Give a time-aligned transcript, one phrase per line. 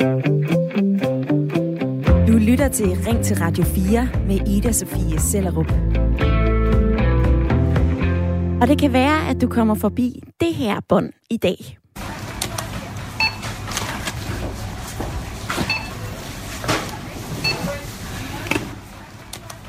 [0.00, 0.06] Du
[2.38, 5.72] lytter til Ring til Radio 4 med Ida Sofie Sellerup.
[8.62, 11.78] Og det kan være, at du kommer forbi det her bånd i dag.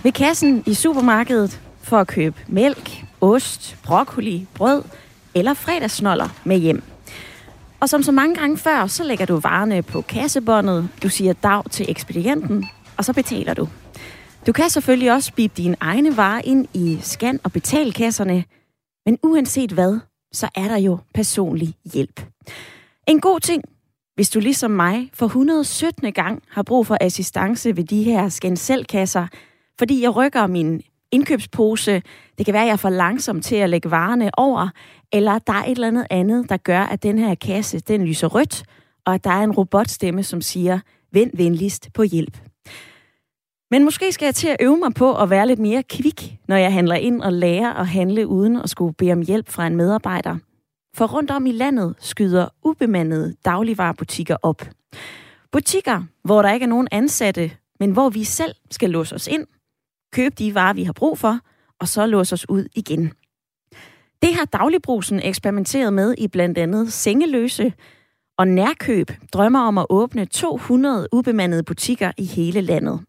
[0.04, 4.84] Ved kassen i supermarkedet for at købe mælk, ost, broccoli, brød
[5.36, 6.84] eller fredagsnoller med hjem.
[7.82, 11.70] Og som så mange gange før, så lægger du varerne på kassebåndet, du siger dag
[11.70, 12.66] til ekspedienten,
[12.98, 13.68] og så betaler du.
[14.48, 18.44] Du kan selvfølgelig også bippe dine egne varer ind i scan- og betalkasserne,
[19.06, 20.00] men uanset hvad,
[20.34, 22.26] så er der jo personlig hjælp.
[23.08, 23.64] En god ting,
[24.16, 26.14] hvis du ligesom mig for 117.
[26.14, 28.58] gang har brug for assistance ved de her scan
[28.90, 29.28] kasser
[29.80, 32.02] fordi jeg rykker min indkøbspose.
[32.38, 34.70] Det kan være, at jeg er for langsom til at lægge varerne over,
[35.14, 38.28] eller der er et eller andet andet, der gør, at den her kasse, den lyser
[38.28, 38.64] rødt,
[39.06, 40.80] og at der er en robotstemme, som siger,
[41.12, 42.38] vend venligst på hjælp.
[43.72, 46.56] Men måske skal jeg til at øve mig på at være lidt mere kvik, når
[46.56, 49.76] jeg handler ind og lærer at handle uden at skulle bede om hjælp fra en
[49.76, 50.38] medarbejder.
[50.96, 54.62] For rundt om i landet skyder ubemandede dagligvarerbutikker op.
[55.52, 59.48] Butikker, hvor der ikke er nogen ansatte, men hvor vi selv skal låse os ind
[60.12, 61.40] købe de varer, vi har brug for,
[61.80, 63.12] og så låse os ud igen.
[64.22, 67.74] Det har dagligbrusen eksperimenteret med i blandt andet Sengeløse,
[68.38, 73.00] og Nærkøb drømmer om at åbne 200 ubemandede butikker i hele landet.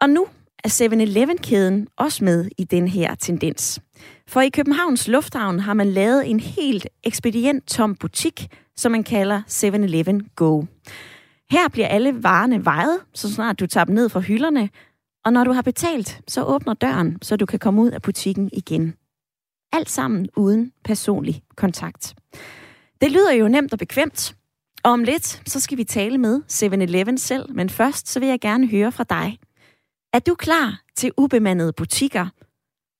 [0.00, 0.26] Og nu
[0.64, 3.80] er 7-Eleven-kæden også med i den her tendens.
[4.28, 9.42] For i Københavns Lufthavn har man lavet en helt ekspedient tom butik, som man kalder
[9.48, 10.62] 7-Eleven Go.
[11.50, 14.68] Her bliver alle varerne vejet, så snart du tager dem ned fra hylderne,
[15.24, 18.50] og når du har betalt, så åbner døren, så du kan komme ud af butikken
[18.52, 18.94] igen.
[19.72, 22.14] Alt sammen uden personlig kontakt.
[23.00, 24.36] Det lyder jo nemt og bekvemt.
[24.84, 28.40] Og om lidt, så skal vi tale med 7-Eleven selv, men først så vil jeg
[28.40, 29.38] gerne høre fra dig.
[30.12, 32.26] Er du klar til ubemandede butikker?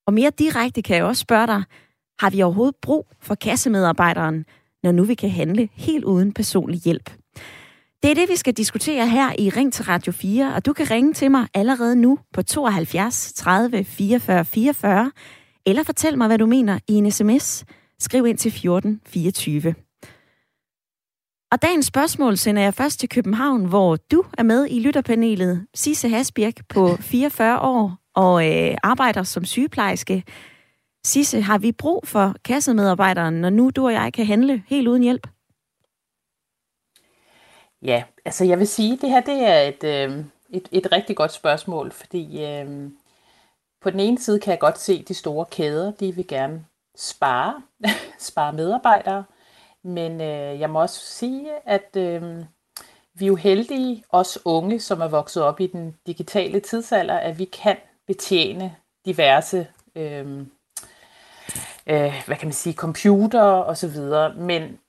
[0.07, 1.63] Og mere direkte kan jeg også spørge dig,
[2.19, 4.45] har vi overhovedet brug for kassemedarbejderen,
[4.83, 7.22] når nu vi kan handle helt uden personlig hjælp?
[8.03, 10.91] Det er det, vi skal diskutere her i Ring til Radio 4, og du kan
[10.91, 15.11] ringe til mig allerede nu på 72 30 44 44,
[15.65, 17.65] eller fortæl mig, hvad du mener i en sms.
[17.99, 19.75] Skriv ind til 14 24.
[21.51, 25.65] Og dagens spørgsmål sender jeg først til København, hvor du er med i lytterpanelet.
[25.75, 30.23] Sisse Hasbjerg på 44 år og øh, arbejder som sygeplejerske.
[31.05, 35.03] Sisse, har vi brug for kassemedarbejderen, når nu du og jeg kan handle helt uden
[35.03, 35.27] hjælp?
[37.83, 41.15] Ja, altså jeg vil sige, at det her det er et, øh, et, et rigtig
[41.15, 42.89] godt spørgsmål, fordi øh,
[43.81, 46.65] på den ene side kan jeg godt se, at de store kæder, de vil gerne
[46.95, 47.61] spare,
[48.19, 49.23] spare medarbejdere,
[49.83, 52.45] men øh, jeg må også sige, at øh,
[53.13, 57.39] vi er jo heldige, os unge, som er vokset op i den digitale tidsalder, at
[57.39, 57.77] vi kan
[58.07, 60.37] betjene diverse øh,
[61.87, 64.79] øh, hvad kan man sige, computer og så videre, men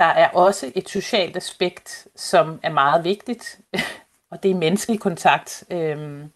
[0.00, 3.60] der er også et socialt aspekt, som er meget vigtigt,
[4.30, 5.64] og det er menneskelig kontakt.
[5.70, 6.32] Øhm,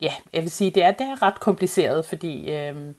[0.00, 2.94] ja, jeg vil sige, det er, det er ret kompliceret, fordi øhm,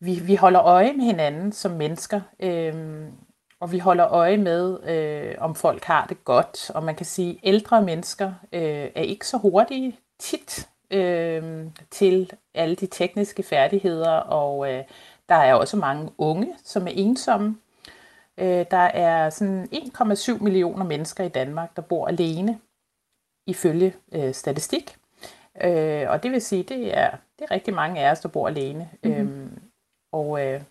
[0.00, 3.12] vi, vi holder øje med hinanden som mennesker, øhm,
[3.60, 6.70] og vi holder øje med, øh, om folk har det godt.
[6.70, 12.30] Og man kan sige, at ældre mennesker øh, er ikke så hurtige tit øh, til
[12.54, 14.84] alle de tekniske færdigheder, og øh,
[15.28, 17.56] der er også mange unge, som er ensomme.
[18.38, 22.60] Øh, der er sådan 1,7 millioner mennesker i Danmark, der bor alene,
[23.46, 24.96] ifølge øh, statistik.
[25.62, 28.48] Øh, og det vil sige, det er, det er rigtig mange af os, der bor
[28.48, 28.90] alene.
[29.04, 29.20] Mm-hmm.
[29.20, 29.62] Øhm,
[30.12, 30.62] og øh,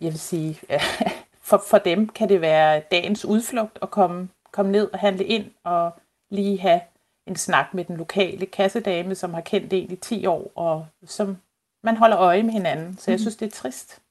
[0.00, 0.60] jeg vil sige,
[1.48, 5.50] for, for dem kan det være dagens udflugt at komme, komme ned og handle ind
[5.64, 5.90] og
[6.30, 6.80] lige have
[7.26, 11.36] en snak med den lokale kassedame, som har kendt en i 10 år, og som
[11.84, 12.98] man holder øje med hinanden.
[12.98, 13.22] Så jeg mhm.
[13.22, 14.02] synes, det er trist.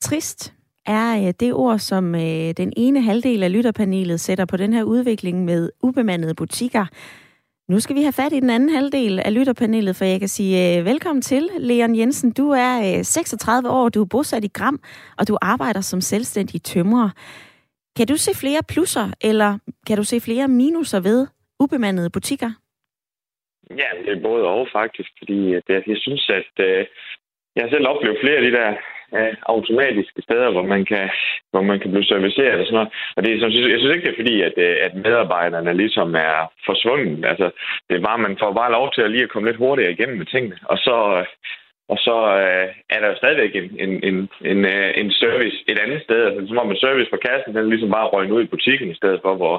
[0.00, 0.54] Trist,
[0.86, 4.82] er øh, det ord, som øh, den ene halvdel af lytterpanelet sætter på den her
[4.82, 6.86] udvikling med ubemandede butikker.
[7.68, 10.78] Nu skal vi have fat i den anden halvdel af lytterpanelet, for jeg kan sige
[10.78, 12.32] øh, velkommen til, Leon Jensen.
[12.32, 14.80] Du er 36 år, du er bosat i Gram,
[15.18, 17.10] og du arbejder som selvstændig tømrer.
[17.96, 21.26] Kan du se flere plusser, eller kan du se flere minuser ved
[21.60, 22.50] ubemandede butikker?
[23.70, 26.52] Ja, det er både og faktisk, fordi jeg synes, at
[27.56, 28.76] jeg har selv oplevet flere af de der
[29.12, 31.10] ja, automatiske steder, hvor man kan,
[31.50, 32.92] hvor man kan blive serviceret og sådan noget.
[33.16, 36.14] Og det, jeg, synes, jeg synes ikke, det er fordi, at, øh, at medarbejderne ligesom
[36.14, 36.36] er
[36.66, 37.24] forsvundet.
[37.24, 37.50] Altså,
[37.88, 40.18] det er bare, man får bare lov til at lige at komme lidt hurtigere igennem
[40.18, 40.58] med tingene.
[40.72, 41.26] Og så, øh,
[41.92, 44.16] og så øh, er der jo stadigvæk en, en, en,
[44.50, 46.20] en, øh, en service et andet sted.
[46.26, 48.90] Altså, som om en service på kassen, den er ligesom bare røgnet ud i butikken
[48.90, 49.56] i stedet for, hvor,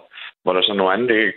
[0.47, 1.33] hvor der så nogle andre ikke.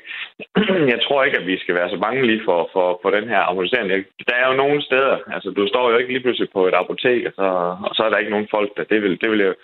[0.94, 3.40] Jeg tror ikke, at vi skal være så bange lige for, for, for den her
[3.48, 3.88] harmonisering.
[4.28, 7.26] Der er jo nogle steder, altså du står jo ikke lige pludselig på et apotek,
[7.26, 7.46] og så,
[7.88, 9.54] og så er der ikke nogen folk, der det vil, det vil jo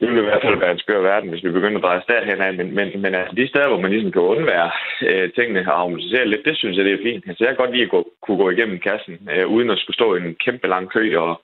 [0.00, 2.10] det ville i hvert fald være en skør verden, hvis vi begynder at dreje os
[2.12, 2.54] derhen af.
[2.54, 4.70] Men, men, men altså, de steder, hvor man ligesom kan undvære
[5.08, 7.24] øh, tingene og harmonisere lidt, det synes jeg, det er fint.
[7.28, 9.98] Altså, jeg kan godt lide at gå, kunne gå igennem kassen, øh, uden at skulle
[10.00, 11.40] stå i en kæmpe lang kø og,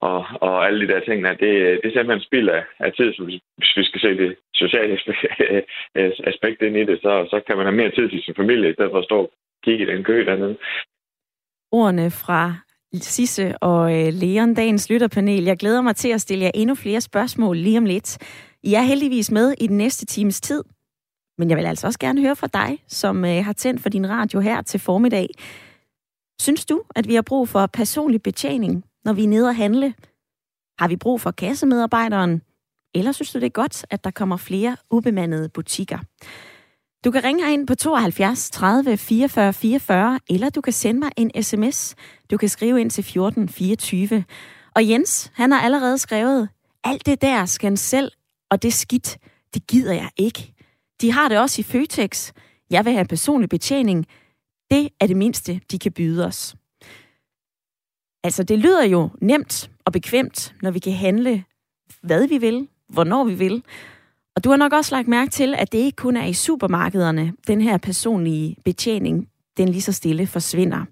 [0.00, 1.24] og, og alle de der ting.
[1.24, 1.40] Det,
[1.80, 4.98] det er simpelthen spild af, af tid, så hvis, hvis vi skal se det sociale
[6.30, 8.74] aspekt ind i det, så, så kan man have mere tid til sin familie, i
[8.74, 9.30] stedet for at stå og
[9.64, 10.56] kigge i den kø dernede.
[11.72, 12.54] Ordene fra
[12.94, 15.44] Sisse og øh, Leon, dagens lytterpanel.
[15.44, 18.18] Jeg glæder mig til at stille jer endnu flere spørgsmål lige om lidt.
[18.62, 20.64] I er heldigvis med i den næste times tid.
[21.38, 24.10] Men jeg vil altså også gerne høre fra dig, som øh, har tændt for din
[24.10, 25.28] radio her til formiddag.
[26.40, 29.94] Synes du, at vi har brug for personlig betjening, når vi er nede og handle?
[30.78, 32.42] Har vi brug for kassemedarbejderen?
[32.94, 35.98] Eller synes du, det er godt, at der kommer flere ubemandede butikker?
[37.04, 41.42] Du kan ringe ind på 72 30 44 44, eller du kan sende mig en
[41.42, 41.94] sms.
[42.30, 44.24] Du kan skrive ind til 14 24.
[44.74, 46.48] Og Jens, han har allerede skrevet,
[46.84, 48.12] alt det der skal selv,
[48.50, 49.18] og det skidt,
[49.54, 50.54] det gider jeg ikke.
[51.00, 52.32] De har det også i Føtex.
[52.70, 54.06] Jeg vil have personlig betjening.
[54.70, 56.54] Det er det mindste, de kan byde os.
[58.24, 61.44] Altså, det lyder jo nemt og bekvemt, når vi kan handle,
[62.02, 63.62] hvad vi vil, hvornår vi vil.
[64.36, 67.32] Og du har nok også lagt mærke til, at det ikke kun er i supermarkederne,
[67.46, 70.84] den her personlige betjening, den lige så stille forsvinder.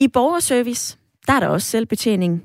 [0.00, 2.44] I borgerservice, der er der også selvbetjening.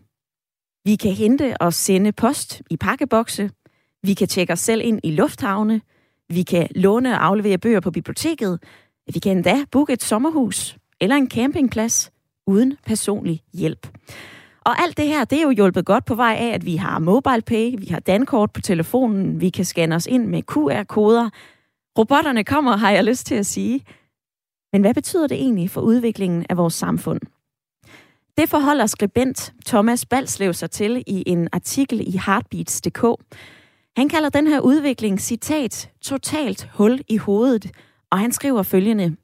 [0.86, 3.52] Vi kan hente og sende post i pakkebokse.
[4.04, 5.82] Vi kan tjekke os selv ind i lufthavne.
[6.30, 8.64] Vi kan låne og aflevere bøger på biblioteket.
[9.14, 12.12] Vi kan endda booke et sommerhus eller en campingplads
[12.50, 13.88] uden personlig hjælp.
[14.62, 17.00] Og alt det her, det er jo hjulpet godt på vej af, at vi har
[17.00, 21.30] mobile pay, vi har dankort på telefonen, vi kan scanne os ind med QR-koder.
[21.98, 23.82] Robotterne kommer, har jeg lyst til at sige.
[24.74, 27.20] Men hvad betyder det egentlig for udviklingen af vores samfund?
[28.38, 33.04] Det forholder skribent Thomas Balslev sig til i en artikel i Heartbeats.dk.
[33.98, 37.72] Han kalder den her udvikling, citat, totalt hul i hovedet,
[38.12, 39.16] og han skriver følgende.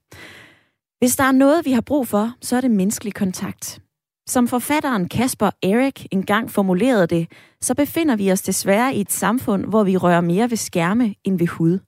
[0.99, 3.81] Hvis der er noget, vi har brug for, så er det menneskelig kontakt.
[4.27, 7.31] Som forfatteren Kasper Erik engang formulerede det,
[7.61, 11.39] så befinder vi os desværre i et samfund, hvor vi rører mere ved skærme end
[11.39, 11.79] ved hud.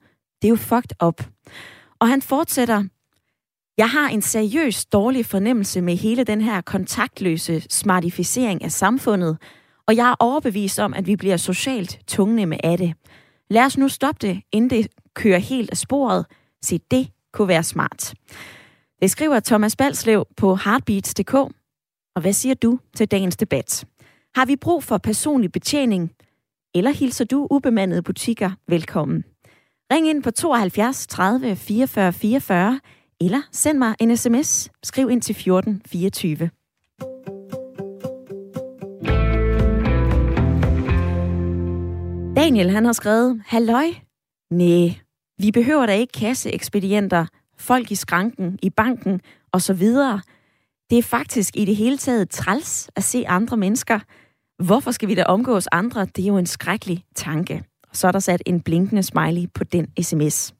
[0.42, 1.24] Det er jo fucked up.
[2.00, 2.84] Og han fortsætter,
[3.78, 9.38] jeg har en seriøs dårlig fornemmelse med hele den her kontaktløse smartificering af samfundet,
[9.88, 12.94] og jeg er overbevist om, at vi bliver socialt tungnemme af det.
[13.50, 16.26] Lad os nu stoppe det, inden det kører helt af sporet.
[16.64, 18.14] Se, det kunne være smart.
[19.02, 21.34] Det skriver Thomas Balslev på heartbeats.dk,
[22.16, 23.86] og hvad siger du til dagens debat?
[24.36, 26.12] Har vi brug for personlig betjening,
[26.76, 29.24] eller hilser du ubemandede butikker velkommen?
[29.94, 32.80] Ring ind på 72 30 44 44,
[33.22, 34.70] eller send mig en sms.
[34.84, 36.50] Skriv ind til 14 24.
[42.36, 43.88] Daniel, han har skrevet, Halløj?
[44.52, 45.00] Næh,
[45.38, 47.26] vi behøver da ikke kasseekspedienter,
[47.60, 49.22] folk i skranken, i banken
[49.52, 49.84] osv.,
[50.90, 54.00] det er faktisk i det hele taget træls at se andre mennesker.
[54.64, 56.06] Hvorfor skal vi da omgås andre?
[56.06, 57.64] Det er jo en skrækkelig tanke.
[57.94, 60.54] Så er der sat en blinkende smiley på den sms.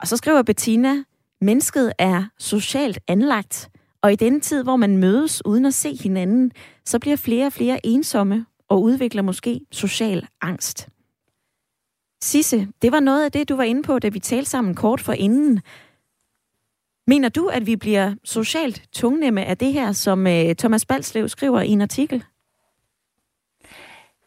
[0.00, 1.04] Og så skriver Bettina,
[1.40, 3.70] mennesket er socialt anlagt,
[4.02, 6.52] og i denne tid, hvor man mødes uden at se hinanden,
[6.84, 10.88] så bliver flere og flere ensomme og udvikler måske social angst.
[12.22, 15.00] Sisse, det var noget af det, du var inde på, da vi talte sammen kort
[15.00, 15.60] for inden.
[17.08, 21.60] Mener du, at vi bliver socialt tungnemme af det her, som øh, Thomas Balslev skriver
[21.60, 22.24] i en artikel?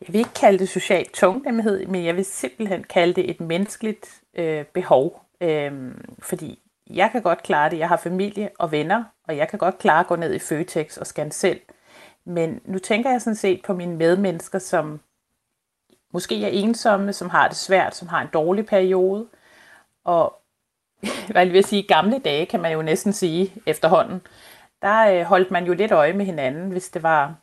[0.01, 4.21] Jeg vil ikke kalde det socialt tungnemhed, men jeg vil simpelthen kalde det et menneskeligt
[4.33, 5.25] øh, behov.
[5.41, 6.59] Øhm, fordi
[6.89, 7.79] jeg kan godt klare det.
[7.79, 10.97] Jeg har familie og venner, og jeg kan godt klare at gå ned i Føtex
[10.97, 11.61] og scanne selv.
[12.25, 14.99] Men nu tænker jeg sådan set på mine medmennesker, som
[16.13, 19.27] måske er ensomme, som har det svært, som har en dårlig periode.
[20.03, 20.38] Og
[21.31, 24.21] hvad vil sige, gamle dage, kan man jo næsten sige efterhånden,
[24.81, 27.35] der øh, holdt man jo lidt øje med hinanden, hvis det var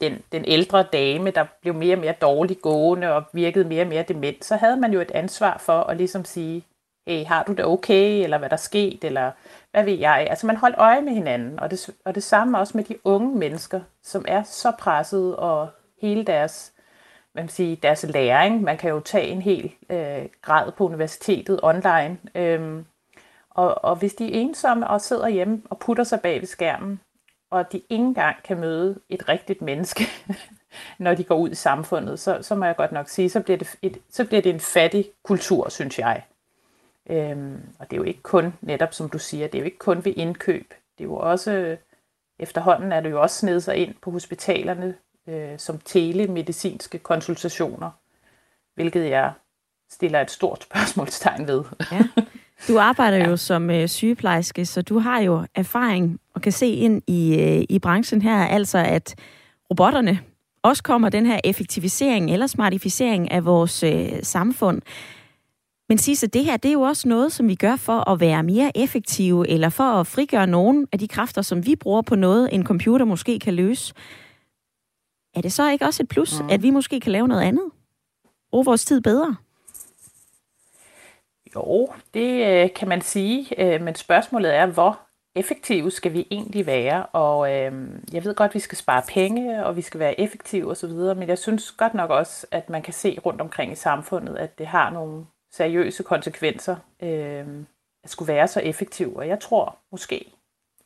[0.00, 3.88] den, den ældre dame, der blev mere og mere dårligt gående og virkede mere og
[3.88, 6.64] mere dement, så havde man jo et ansvar for at ligesom sige,
[7.06, 9.32] hey, har du det okay, eller hvad der sket, eller
[9.70, 10.26] hvad ved jeg.
[10.30, 13.38] Altså man holdt øje med hinanden, og det, og det samme også med de unge
[13.38, 15.68] mennesker, som er så presset, og
[16.00, 16.73] hele deres
[17.34, 18.62] hvad man siger, deres læring.
[18.62, 22.18] Man kan jo tage en hel øh, grad på universitetet online.
[22.34, 22.84] Øhm,
[23.50, 27.00] og, og hvis de er ensomme og sidder hjemme og putter sig bag ved skærmen,
[27.50, 30.04] og de ikke engang kan møde et rigtigt menneske,
[30.98, 33.58] når de går ud i samfundet, så, så må jeg godt nok sige, så bliver
[33.58, 36.22] det, et, så bliver det en fattig kultur, synes jeg.
[37.10, 39.78] Øhm, og det er jo ikke kun, netop som du siger, det er jo ikke
[39.78, 40.74] kun ved indkøb.
[40.98, 41.76] Det er jo også,
[42.38, 44.94] efterhånden er det jo også snedet sig ind på hospitalerne
[45.28, 47.90] øh, som telemedicinske konsultationer,
[48.74, 49.32] hvilket jeg
[49.90, 51.64] stiller et stort spørgsmålstegn ved.
[51.92, 52.02] Ja.
[52.68, 53.28] Du arbejder ja.
[53.28, 57.64] jo som øh, sygeplejerske, så du har jo erfaring og kan se ind i, øh,
[57.68, 59.14] i branchen her, altså at
[59.70, 60.20] robotterne
[60.62, 64.82] også kommer den her effektivisering eller smartificering af vores øh, samfund.
[65.88, 68.42] Men Sisse, det her det er jo også noget, som vi gør for at være
[68.42, 72.48] mere effektive, eller for at frigøre nogle af de kræfter, som vi bruger på noget,
[72.52, 73.94] en computer måske kan løse.
[75.34, 76.50] Er det så ikke også et plus, mm.
[76.50, 77.70] at vi måske kan lave noget andet?
[78.50, 79.36] Bruge vores tid bedre?
[81.54, 85.00] Jo, det øh, kan man sige, øh, men spørgsmålet er, hvor
[85.34, 87.06] effektive skal vi egentlig være?
[87.06, 90.70] Og øh, jeg ved godt, at vi skal spare penge, og vi skal være effektive
[90.70, 94.36] osv., men jeg synes godt nok også, at man kan se rundt omkring i samfundet,
[94.36, 97.46] at det har nogle seriøse konsekvenser øh,
[98.04, 99.16] at skulle være så effektiv.
[99.16, 100.32] Og jeg tror måske,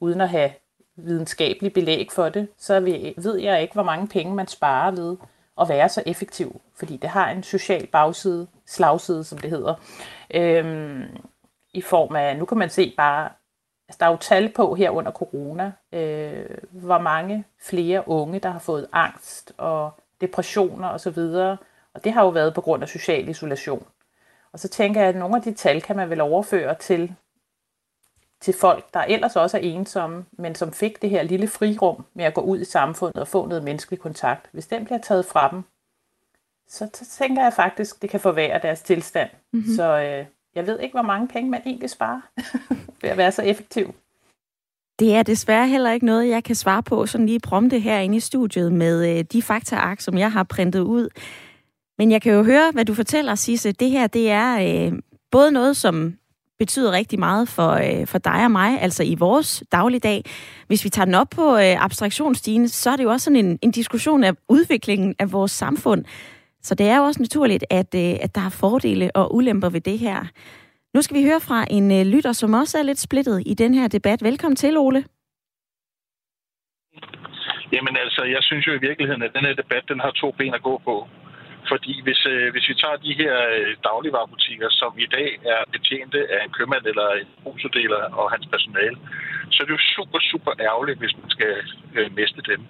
[0.01, 0.51] uden at have
[0.99, 2.81] videnskabelig belæg for det, så
[3.17, 5.17] ved jeg ikke, hvor mange penge man sparer ved
[5.61, 9.75] at være så effektiv, fordi det har en social bagside, slagside, som det hedder,
[10.35, 11.05] øhm,
[11.75, 13.29] i form af, nu kan man se bare,
[13.89, 18.51] altså der er jo tal på her under corona, øh, hvor mange flere unge, der
[18.51, 19.91] har fået angst og
[20.21, 21.19] depressioner osv.,
[21.95, 23.87] og det har jo været på grund af social isolation.
[24.53, 27.15] Og så tænker jeg, at nogle af de tal kan man vel overføre til
[28.41, 32.25] til folk, der ellers også er ensomme, men som fik det her lille frirum med
[32.25, 34.49] at gå ud i samfundet og få noget menneskelig kontakt.
[34.53, 35.63] Hvis den bliver taget fra dem,
[36.69, 39.31] så, så tænker jeg faktisk, det kan forværre deres tilstand.
[39.53, 39.75] Mm-hmm.
[39.77, 42.21] Så øh, jeg ved ikke, hvor mange penge man egentlig sparer
[43.03, 43.95] ved at være så effektiv.
[44.99, 48.21] Det er desværre heller ikke noget, jeg kan svare på sådan lige prompte herinde i
[48.21, 51.09] studiet med øh, de faktaark, som jeg har printet ud.
[51.99, 53.73] Men jeg kan jo høre, hvad du fortæller, Sisse.
[53.73, 54.99] Det her, det er øh,
[55.31, 56.19] både noget, som
[56.59, 60.23] betyder rigtig meget for, øh, for dig og mig, altså i vores dagligdag.
[60.67, 63.59] Hvis vi tager den op på øh, abstraktionsstigen, så er det jo også sådan en,
[63.63, 66.05] en diskussion af udviklingen af vores samfund.
[66.63, 69.81] Så det er jo også naturligt, at, øh, at der er fordele og ulemper ved
[69.81, 70.25] det her.
[70.95, 73.75] Nu skal vi høre fra en øh, lytter, som også er lidt splittet i den
[73.75, 74.23] her debat.
[74.23, 75.05] Velkommen til, Ole.
[77.73, 80.55] Jamen altså, jeg synes jo i virkeligheden, at den her debat, den har to ben
[80.55, 81.09] at gå på.
[81.71, 86.21] Fordi hvis, øh, hvis vi tager de her øh, dagligvarerbutikker, som i dag er betjente
[86.35, 88.97] af en købmand eller en brugsuddeler og hans personale,
[89.51, 91.55] så er det jo super, super ærgerligt, hvis man skal
[91.97, 92.61] øh, miste dem.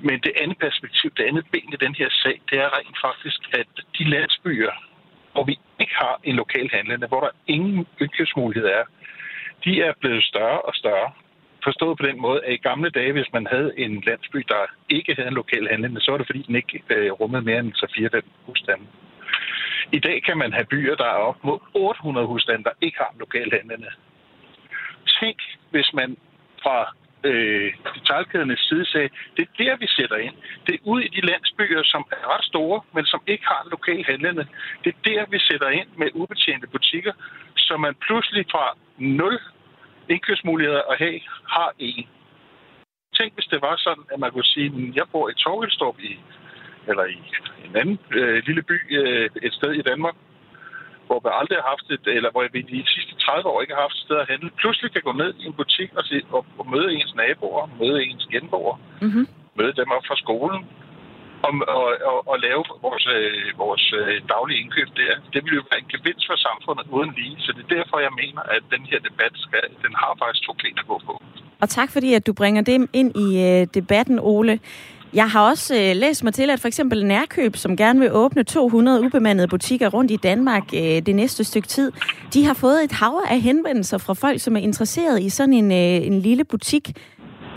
[0.00, 3.40] Men det andet perspektiv, det andet ben i den her sag, det er rent faktisk,
[3.60, 4.72] at de landsbyer,
[5.32, 8.84] hvor vi ikke har en lokal handlende, hvor der ingen indkøbsmulighed er,
[9.64, 11.12] de er blevet større og større.
[11.68, 15.14] Forstået på den måde, at i gamle dage, hvis man havde en landsby, der ikke
[15.14, 17.86] havde en lokal handlende, så var det fordi, den ikke øh, rummede mere end så
[17.96, 18.84] fire den husstande.
[19.92, 23.10] I dag kan man have byer, der er op mod 800 husstande, der ikke har
[23.14, 23.90] en lokal handlende.
[25.20, 25.38] Tænk,
[25.70, 26.16] hvis man
[26.62, 26.78] fra
[27.24, 30.34] øh, detaljkædernes side sagde, det er der, vi sætter ind.
[30.66, 33.70] Det er ud i de landsbyer, som er ret store, men som ikke har en
[33.70, 34.46] lokal handlende.
[34.84, 37.12] Det er der, vi sætter ind med ubetjente butikker,
[37.56, 39.40] så man pludselig fra 0
[40.10, 41.20] indkøbsmuligheder at have,
[41.54, 42.06] har en.
[43.16, 46.12] Tænk, hvis det var sådan, at man kunne sige, at jeg bor i Torgelstorp i,
[46.88, 47.18] eller i
[47.66, 50.16] en anden øh, lille by øh, et sted i Danmark,
[51.06, 53.86] hvor vi aldrig har haft et, eller hvor vi de sidste 30 år ikke har
[53.86, 56.42] haft et sted at handle, pludselig kan gå ned i en butik og, se, og,
[56.58, 59.26] og møde ens naboer, møde ens genboer, mm-hmm.
[59.58, 60.60] møde dem op fra skolen,
[61.46, 65.12] og, og, og, og lave vores, øh, vores øh, daglige indkøb der.
[65.32, 67.36] Det vil jo være en gevinst for samfundet uden lige.
[67.44, 70.52] Så det er derfor, jeg mener, at den her debat skal, den har faktisk to
[70.60, 71.14] ben at gå på.
[71.62, 74.60] Og tak fordi, at du bringer det ind i øh, debatten, Ole.
[75.12, 78.42] Jeg har også øh, læst mig til, at for eksempel Nærkøb, som gerne vil åbne
[78.42, 81.92] 200 ubemandede butikker rundt i Danmark øh, det næste stykke tid,
[82.34, 85.72] de har fået et hav af henvendelser fra folk, som er interesseret i sådan en,
[85.72, 86.92] øh, en lille butik,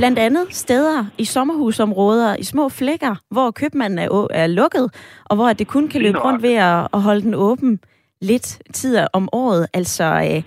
[0.01, 4.86] Blandt andet steder i sommerhusområder, i små flækker, hvor købmanden er, er lukket,
[5.25, 7.79] og hvor det kun kan løbe rundt ved at, at holde den åben
[8.22, 9.67] lidt tid om året.
[9.74, 10.43] Altså, øh,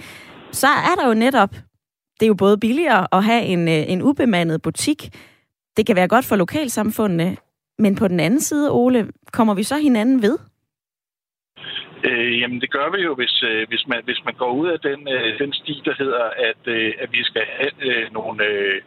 [0.53, 1.51] så er der jo netop,
[2.21, 5.01] det er jo både billigere at have en, øh, en ubemandet butik.
[5.77, 7.37] Det kan være godt for lokalsamfundene,
[7.79, 10.39] men på den anden side, Ole, kommer vi så hinanden ved?
[12.05, 14.81] Øh, jamen det gør vi jo, hvis, øh, hvis, man, hvis man går ud af
[14.81, 18.83] den, øh, den sti, der hedder, at, øh, at vi skal have øh, nogle, øh,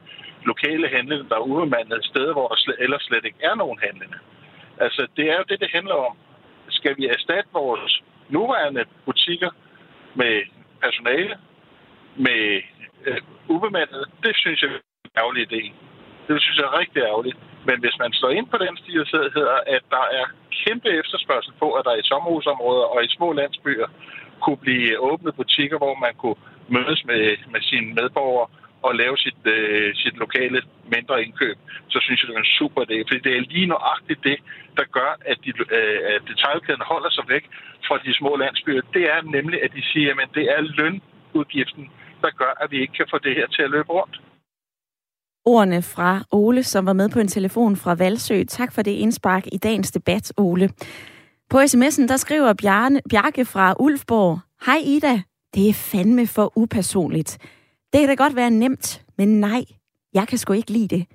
[0.52, 4.20] lokale handlende, der er ubemandede steder, hvor der slet, ellers slet ikke er nogen handlende.
[4.86, 6.16] Altså, det er jo det, det handler om.
[6.70, 7.94] Skal vi erstatte vores
[8.30, 9.52] nuværende butikker
[10.16, 10.34] med
[10.84, 11.36] personale,
[12.16, 12.42] med
[13.08, 13.22] øh,
[13.56, 14.06] ubemandede?
[14.24, 15.64] Det synes jeg er en ærgerlig idé.
[16.28, 17.38] Det synes jeg er rigtig ærgerligt.
[17.68, 20.26] Men hvis man slår ind på den stil, så hedder, at der er
[20.64, 23.88] kæmpe efterspørgsel på, at der i sommerhusområder og i små landsbyer
[24.44, 28.48] kunne blive åbnet butikker, hvor man kunne mødes med, med sine medborgere
[28.86, 30.62] og lave sit, øh, sit lokale
[30.96, 31.58] mindre indkøb,
[31.90, 32.98] så synes jeg, det er en super idé.
[33.08, 34.38] Fordi det er lige nøjagtigt det,
[34.78, 37.46] der gør, at, de, øh, at detaljkæden holder sig væk
[37.88, 38.82] fra de små landsbyer.
[38.94, 41.86] Det er nemlig, at de siger, at det er lønudgiften,
[42.24, 44.16] der gør, at vi ikke kan få det her til at løbe rundt.
[45.46, 48.44] Ordene fra Ole, som var med på en telefon fra Valsø.
[48.44, 50.70] Tak for det indspark i dagens debat, Ole.
[51.50, 55.22] På sms'en, der skriver Bjarne, Bjarke fra Ulfborg, Hej Ida,
[55.54, 57.38] det er fandme for upersonligt.
[57.94, 59.66] Det kan da godt være nemt, men nej,
[60.14, 61.06] jeg kan sgu ikke lide det.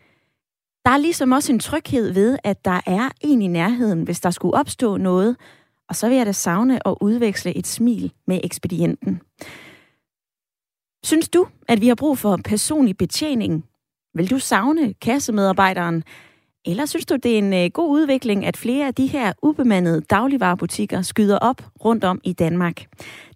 [0.84, 4.30] Der er ligesom også en tryghed ved, at der er en i nærheden, hvis der
[4.30, 5.36] skulle opstå noget,
[5.88, 9.20] og så vil jeg da savne at udveksle et smil med ekspedienten.
[11.04, 13.64] Synes du, at vi har brug for personlig betjening?
[14.14, 16.04] Vil du savne kassemedarbejderen?
[16.66, 20.00] Eller synes du, det er en øh, god udvikling, at flere af de her ubemandede
[20.00, 22.84] dagligvarerbutikker skyder op rundt om i Danmark?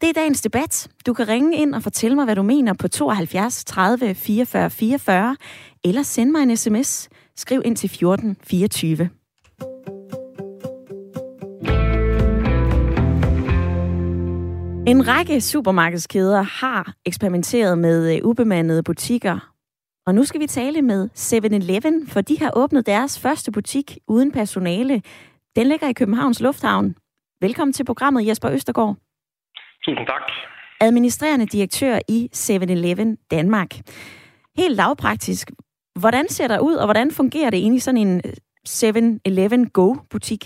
[0.01, 0.89] Det er dagens debat.
[1.07, 5.37] Du kan ringe ind og fortælle mig, hvad du mener på 72 30 44 44,
[5.85, 7.09] eller send mig en sms.
[7.37, 9.09] Skriv ind til 14 24.
[14.87, 19.56] En række supermarkedskæder har eksperimenteret med øh, ubemandede butikker,
[20.07, 24.33] og nu skal vi tale med 7-Eleven, for de har åbnet deres første butik uden
[24.33, 25.03] personale.
[25.57, 26.95] Den ligger i Københavns Lufthavn.
[27.41, 28.97] Velkommen til programmet, Jesper Østergaard.
[29.85, 30.23] Tusind tak.
[30.81, 33.71] Administrerende direktør i 7-Eleven Danmark.
[34.57, 35.51] Helt lavpraktisk,
[36.01, 38.23] hvordan ser der ud, og hvordan fungerer det egentlig sådan en
[38.69, 40.43] 7-Eleven Go-butik?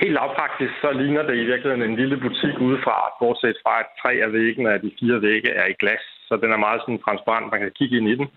[0.00, 4.12] Helt lavpraktisk, så ligner det i virkeligheden en lille butik udefra, bortset fra at tre
[4.24, 7.52] af væggene af de fire vægge er i glas så den er meget sådan transparent,
[7.52, 8.28] man kan kigge ind i den.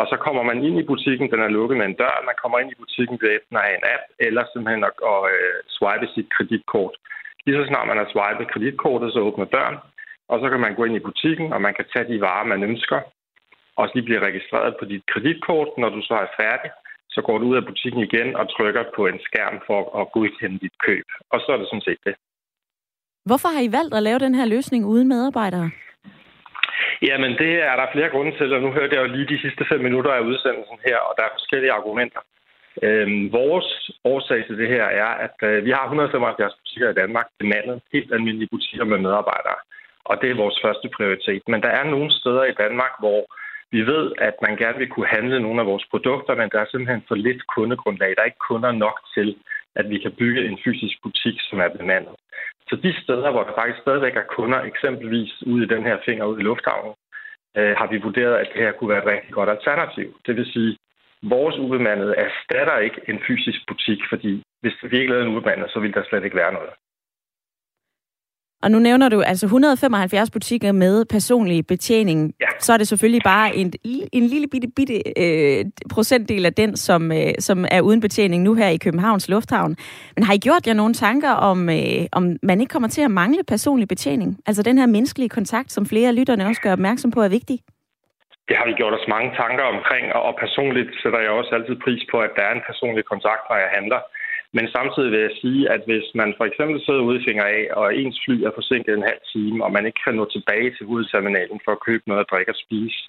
[0.00, 2.58] Og så kommer man ind i butikken, den er lukket med en dør, man kommer
[2.58, 6.06] ind i butikken ved enten at have en app, eller simpelthen at, at uh, swipe
[6.14, 6.94] sit kreditkort.
[7.44, 9.78] Lige så snart man har swipet kreditkortet, så åbner døren,
[10.32, 12.62] og så kan man gå ind i butikken, og man kan tage de varer, man
[12.70, 13.00] ønsker,
[13.80, 15.68] og de bliver registreret på dit kreditkort.
[15.82, 16.70] Når du så er færdig,
[17.14, 20.58] så går du ud af butikken igen og trykker på en skærm for at godkende
[20.64, 21.06] dit køb.
[21.32, 22.14] Og så er det sådan set det.
[23.28, 25.70] Hvorfor har I valgt at lave den her løsning uden medarbejdere?
[27.08, 29.64] Jamen, det er der flere grunde til, og nu hørte jeg jo lige de sidste
[29.70, 32.20] fem minutter af udsendelsen her, og der er forskellige argumenter.
[32.82, 37.26] Øhm, vores årsag til det her er, at øh, vi har 175 butikker i Danmark,
[37.38, 39.58] bemandet helt almindelige butikker med medarbejdere,
[40.04, 41.42] og det er vores første prioritet.
[41.48, 43.20] Men der er nogle steder i Danmark, hvor
[43.74, 46.68] vi ved, at man gerne vil kunne handle nogle af vores produkter, men der er
[46.70, 48.10] simpelthen for lidt kundegrundlag.
[48.14, 49.36] Der er ikke kunder nok til,
[49.76, 52.14] at vi kan bygge en fysisk butik, som er bemandet.
[52.68, 56.24] Så de steder, hvor der faktisk stadigvæk er kunder, eksempelvis ude i den her finger
[56.24, 56.94] ude i lufthavnen,
[57.56, 60.08] øh, har vi vurderet, at det her kunne være et rigtig godt alternativ.
[60.26, 60.76] Det vil sige,
[61.22, 65.80] vores ubemandede erstatter ikke en fysisk butik, fordi hvis vi ikke lavede en ubemandet, så
[65.80, 66.70] vil der slet ikke være noget.
[68.62, 72.34] Og nu nævner du altså 175 butikker med personlig betjening.
[72.40, 72.46] Ja.
[72.58, 73.72] Så er det selvfølgelig bare en,
[74.12, 78.54] en lille bitte, bitte øh, procentdel af den, som, øh, som er uden betjening nu
[78.54, 79.76] her i Københavns Lufthavn.
[80.16, 83.10] Men har I gjort jer nogle tanker om, øh, om man ikke kommer til at
[83.10, 84.38] mangle personlig betjening?
[84.46, 87.58] Altså den her menneskelige kontakt, som flere lytterne også gør opmærksom på, er vigtig?
[88.48, 92.02] Det har vi gjort os mange tanker omkring, og personligt sætter jeg også altid pris
[92.10, 94.00] på, at der er en personlig kontakt, når jeg handler.
[94.56, 97.62] Men samtidig vil jeg sige, at hvis man for eksempel sidder ude i finger af,
[97.80, 100.86] og ens fly er forsinket en halv time, og man ikke kan nå tilbage til
[100.86, 103.00] hovedterminalen for at købe noget at drikke og spise,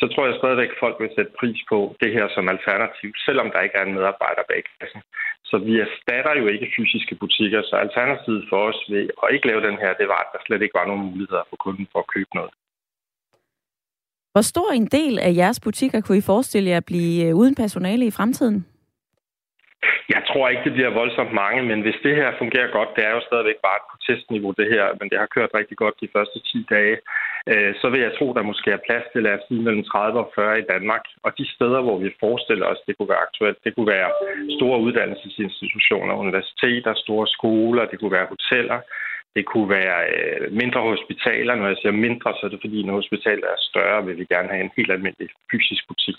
[0.00, 3.48] så tror jeg stadigvæk, at folk vil sætte pris på det her som alternativ, selvom
[3.52, 5.02] der ikke er en medarbejder bag kassen.
[5.50, 9.66] Så vi erstatter jo ikke fysiske butikker, så alternativet for os ved at ikke lave
[9.68, 12.10] den her, det var, at der slet ikke var nogen muligheder for kunden for at
[12.14, 12.52] købe noget.
[14.32, 17.54] Hvor stor en del af jeres butikker kunne I forestille jer at blive øh, uden
[17.54, 18.66] personale i fremtiden?
[20.14, 23.12] Jeg tror ikke, det bliver voldsomt mange, men hvis det her fungerer godt, det er
[23.16, 26.38] jo stadigvæk bare et protestniveau, det her, men det har kørt rigtig godt de første
[26.40, 26.96] 10 dage,
[27.52, 30.30] øh, så vil jeg tro, der måske er plads til, at sige, mellem 30 og
[30.34, 31.04] 40 i Danmark.
[31.24, 34.10] Og de steder, hvor vi forestiller os, det kunne være aktuelt, det kunne være
[34.58, 38.80] store uddannelsesinstitutioner, universiteter, store skoler, det kunne være hoteller,
[39.36, 41.54] det kunne være øh, mindre hospitaler.
[41.54, 44.48] Når jeg siger mindre, så er det fordi, når hospitalet er større, vil vi gerne
[44.52, 46.18] have en helt almindelig fysisk butik.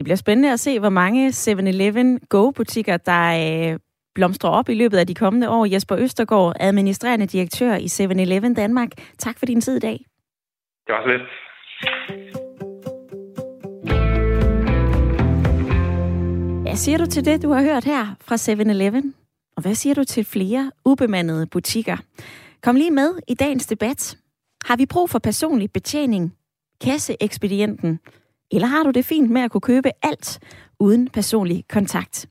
[0.00, 3.78] Det bliver spændende at se, hvor mange 7-Eleven Go-butikker, der øh,
[4.14, 5.64] blomstrer op i løbet af de kommende år.
[5.64, 8.90] Jesper Østergaard, administrerende direktør i 7-Eleven Danmark.
[9.18, 10.04] Tak for din tid i dag.
[10.86, 11.22] Det var så lidt.
[16.62, 19.14] Hvad siger du til det, du har hørt her fra 7-Eleven?
[19.56, 21.96] Og hvad siger du til flere ubemandede butikker?
[22.62, 24.18] Kom lige med i dagens debat.
[24.64, 26.34] Har vi brug for personlig betjening?
[26.80, 28.00] Kasseekspedienten?
[28.52, 30.28] Eller har du det fint med at kunne købe alt
[30.80, 32.26] uden personlig kontakt?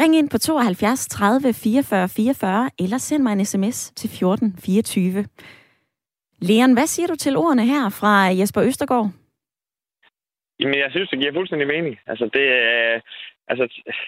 [0.00, 5.24] Ring ind på 72 30 44 44, eller send mig en sms til 14 24.
[6.42, 9.10] Leon, hvad siger du til ordene her fra Jesper Østergaard?
[10.60, 11.98] Jamen, jeg synes, det giver fuldstændig mening.
[12.06, 13.00] Altså, det, øh,
[13.48, 13.64] altså,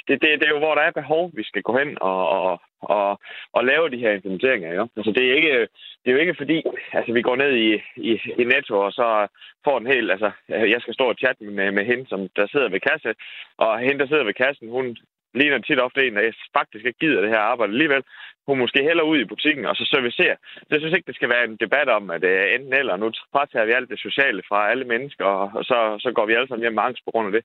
[0.06, 2.60] det, det, det er jo, hvor der er behov, vi skal gå hen og, og,
[2.82, 3.20] og,
[3.58, 4.74] at lave de her implementeringer.
[4.74, 4.88] Jo.
[4.96, 5.60] Altså, det, er ikke,
[6.02, 6.62] det er jo ikke fordi,
[6.92, 9.26] altså, vi går ned i, i, i Netto, og så
[9.64, 10.10] får den helt...
[10.10, 13.14] Altså, jeg skal stå og chatte med, med hende, som der sidder ved kasse,
[13.58, 14.96] og hende, der sidder ved kassen, hun
[15.34, 18.02] ligner tit ofte en, der faktisk ikke gider det her arbejde alligevel.
[18.46, 20.36] Hun måske heller ud i butikken og så servicerer.
[20.54, 22.96] Så jeg synes ikke, det skal være en debat om, at uh, enten eller.
[22.96, 26.48] Nu fratager vi alt det sociale fra alle mennesker, og så, så går vi alle
[26.48, 27.44] sammen hjem med angst på grund af det.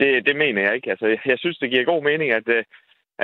[0.00, 0.90] Det, det mener jeg ikke.
[0.90, 2.62] Altså, jeg synes, det giver god mening, at, uh,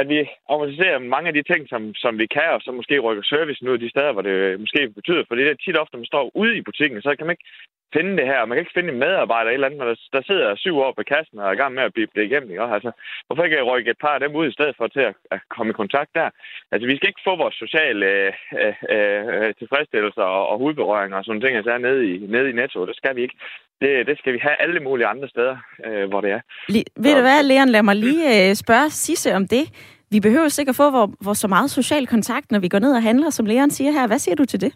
[0.01, 3.23] at vi automatiserer mange af de ting, som, som vi kan, og så måske rykker
[3.23, 5.25] servicen ud af de steder, hvor det måske betyder.
[5.29, 7.49] For det er tit ofte, når man står ude i butikken, så kan man ikke
[7.97, 8.45] finde det her.
[8.45, 11.39] Man kan ikke finde en medarbejder eller andet, der, der sidder syv år på kassen
[11.39, 12.51] og er i gang med at blive det igennem.
[12.51, 12.63] Ikke?
[12.63, 12.91] Altså,
[13.27, 15.71] hvorfor ikke rykke et par af dem ud i stedet for til at, at komme
[15.71, 16.29] i kontakt der?
[16.73, 21.25] Altså, vi skal ikke få vores sociale øh, øh, øh, tilfredsstillelser og, og hudberøringer og
[21.25, 22.87] sådan ting, altså nede i, nede i Netto.
[22.87, 23.37] Det skal vi ikke.
[23.83, 26.41] Det, det skal vi have alle mulige andre steder, øh, hvor det er.
[26.69, 29.65] Le- ved du hvad, Leon, lad mig lige øh, spørge Sisse om det.
[30.11, 33.03] Vi behøver sikkert få hvor, hvor så meget social kontakt, når vi går ned og
[33.03, 34.07] handler, som Leon siger her.
[34.07, 34.73] Hvad siger du til det?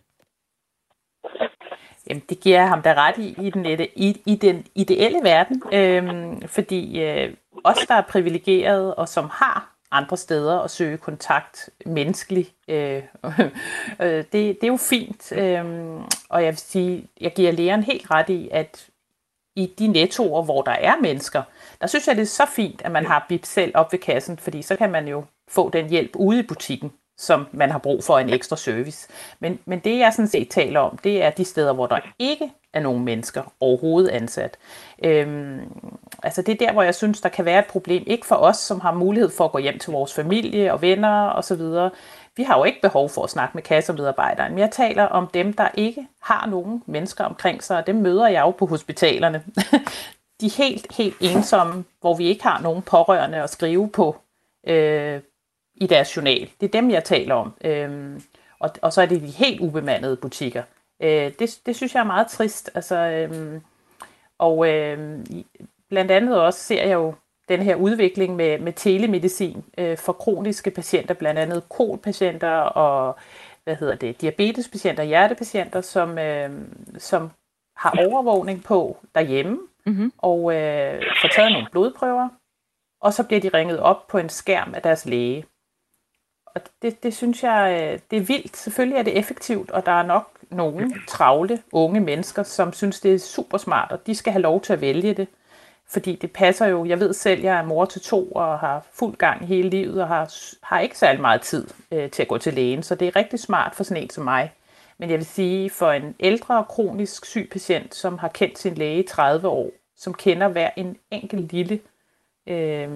[2.08, 3.66] Jamen, det giver ham da ret i, i den,
[3.96, 5.62] i, i den ideelle verden.
[5.72, 11.70] Øhm, fordi øh, os, der er privilegeret og som har andre steder at søge kontakt
[11.86, 13.02] menneskelig, øh,
[14.02, 15.32] øh, det, det er jo fint.
[15.32, 15.64] Øh,
[16.28, 18.86] og jeg vil sige, jeg giver læreren helt ret i, at
[19.56, 21.42] i de nettoer, hvor der er mennesker,
[21.80, 24.38] der synes jeg, det er så fint, at man har bip selv op ved kassen,
[24.38, 28.04] fordi så kan man jo få den hjælp ude i butikken som man har brug
[28.04, 29.08] for en ekstra service.
[29.40, 32.50] Men, men det, jeg sådan set taler om, det er de steder, hvor der ikke
[32.72, 34.56] er nogen mennesker overhovedet ansat.
[35.04, 35.60] Øhm,
[36.22, 38.04] altså det er der, hvor jeg synes, der kan være et problem.
[38.06, 41.30] Ikke for os, som har mulighed for at gå hjem til vores familie og venner
[41.30, 41.60] osv.
[42.36, 45.52] Vi har jo ikke behov for at snakke med kassemedarbejderen, men jeg taler om dem,
[45.52, 49.42] der ikke har nogen mennesker omkring sig, og dem møder jeg jo på hospitalerne.
[50.40, 54.16] De helt, helt ensomme, hvor vi ikke har nogen pårørende at skrive på,
[54.66, 55.20] øh,
[55.80, 56.50] i deres journal.
[56.60, 57.52] Det er dem, jeg taler om.
[57.64, 58.22] Øhm,
[58.58, 60.62] og, og så er det de helt ubemandede butikker.
[61.02, 62.70] Øh, det, det synes jeg er meget trist.
[62.74, 63.60] Altså, øhm,
[64.38, 65.26] og øhm,
[65.88, 67.14] blandt andet også ser jeg jo
[67.48, 73.16] den her udvikling med, med telemedicin øh, for kroniske patienter, blandt andet kolpatienter og
[73.64, 76.50] hvad hedder det, diabetespatienter, hjertepatienter, som, øh,
[76.98, 77.30] som
[77.76, 80.12] har overvågning på derhjemme mm-hmm.
[80.18, 82.28] og øh, får taget nogle blodprøver,
[83.00, 85.44] og så bliver de ringet op på en skærm af deres læge.
[86.54, 88.56] Og det, det synes jeg, øh, det er vildt.
[88.56, 93.14] Selvfølgelig er det effektivt, og der er nok nogle travle unge mennesker, som synes, det
[93.14, 95.28] er super smart, og de skal have lov til at vælge det.
[95.90, 99.16] Fordi det passer jo, jeg ved selv, jeg er mor til to og har fuld
[99.16, 102.54] gang hele livet og har, har ikke særlig meget tid øh, til at gå til
[102.54, 104.52] lægen, så det er rigtig smart for sådan en som mig.
[104.98, 108.98] Men jeg vil sige, for en ældre kronisk syg patient, som har kendt sin læge
[108.98, 111.80] i 30 år, som kender hver en enkelt lille
[112.48, 112.88] øh,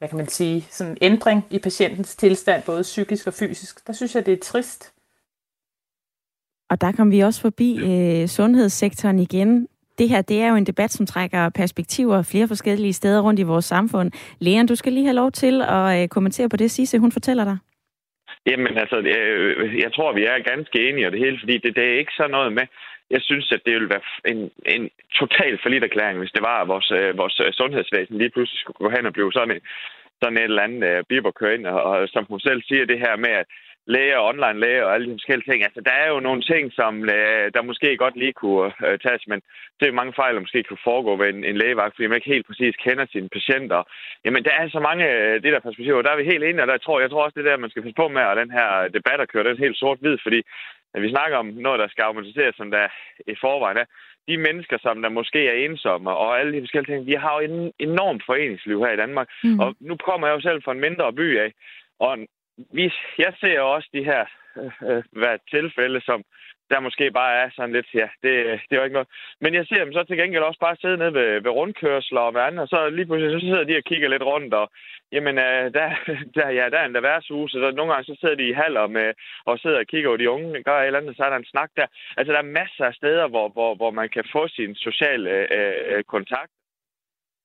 [0.00, 3.92] hvad kan man sige, sådan en ændring i patientens tilstand, både psykisk og fysisk, der
[3.92, 4.94] synes jeg, det er trist.
[6.70, 9.68] Og der kom vi også forbi øh, sundhedssektoren igen.
[9.98, 13.42] Det her, det er jo en debat, som trækker perspektiver flere forskellige steder rundt i
[13.42, 14.12] vores samfund.
[14.38, 17.44] Leon, du skal lige have lov til at øh, kommentere på det, Sisse, hun fortæller
[17.44, 17.58] dig.
[18.46, 21.84] Jamen altså, øh, jeg tror, vi er ganske enige om det hele, fordi det, det
[21.84, 22.66] er ikke sådan noget med,
[23.10, 26.68] jeg synes, at det ville være en, en total forlidt erklæring, hvis det var, at
[26.68, 29.62] vores, øh, vores øh, sundhedsvæsen lige pludselig skulle gå hen og blive sådan en,
[30.22, 32.98] sådan et eller andet øh, biber køre ind, og, og som hun selv siger, det
[32.98, 33.46] her med, at
[33.94, 35.60] læge og online læge og alle de forskellige ting.
[35.64, 39.24] Altså, der er jo nogle ting, som uh, der måske godt lige kunne uh, tages,
[39.30, 39.40] men
[39.78, 42.34] det er mange fejl, der måske kunne foregå ved en, en lægevagt, fordi man ikke
[42.34, 43.80] helt præcis kender sine patienter.
[44.24, 46.02] Jamen, der er så mange uh, det der perspektiver.
[46.02, 47.82] Der er vi helt enige, og der tror, jeg tror også, det der, man skal
[47.82, 50.40] passe på med, at den her debat, der kører den helt sort-hvid, fordi
[50.94, 52.86] at vi snakker om noget, der skal automatiseres, som der
[53.26, 53.84] i forvejen er.
[54.28, 57.40] De mennesker, som der måske er ensomme, og alle de forskellige ting, vi har jo
[57.40, 59.28] en enormt foreningsliv her i Danmark.
[59.44, 59.60] Mm.
[59.60, 61.52] Og nu kommer jeg jo selv fra en mindre by af,
[62.00, 62.18] og
[62.72, 64.24] vi, jeg ser også de her
[64.56, 66.24] øh, øh, hvad, tilfælde, som
[66.70, 68.32] der måske bare er sådan lidt, ja, det,
[68.66, 69.08] det er jo ikke noget.
[69.40, 72.32] Men jeg ser dem så til gengæld også bare sidde nede ved, ved rundkørsler og
[72.32, 74.70] hvad og så lige pludselig så sidder de og kigger lidt rundt, og
[75.12, 75.88] jamen, øh, der,
[76.36, 79.12] der, ja, der er en værtshus, og nogle gange så sidder de i haller med,
[79.44, 81.52] og sidder og kigger over de unge, gør et eller andet, så er der en
[81.52, 81.86] snak der.
[82.16, 85.96] Altså, der er masser af steder, hvor, hvor, hvor man kan få sin sociale øh,
[85.96, 86.52] øh kontakt.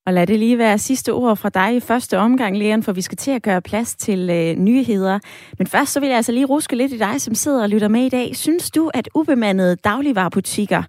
[0.06, 3.02] Og lad det lige være sidste ord fra dig i første omgang, Leon, for vi
[3.02, 5.20] skal til at gøre plads til øh, nyheder.
[5.58, 7.88] Men først så vil jeg altså lige ruske lidt i dig, som sidder og lytter
[7.88, 8.36] med i dag.
[8.36, 10.84] Synes du, at ubemandede dagligvarerbutikker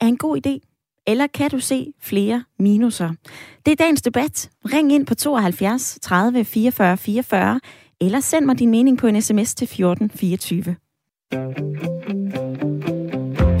[0.00, 0.68] er en god idé?
[1.08, 3.10] eller kan du se flere minuser?
[3.66, 4.50] Det er dagens debat.
[4.72, 7.60] Ring ind på 72 30 44 44,
[8.00, 10.76] eller send mig din mening på en sms til 14 24.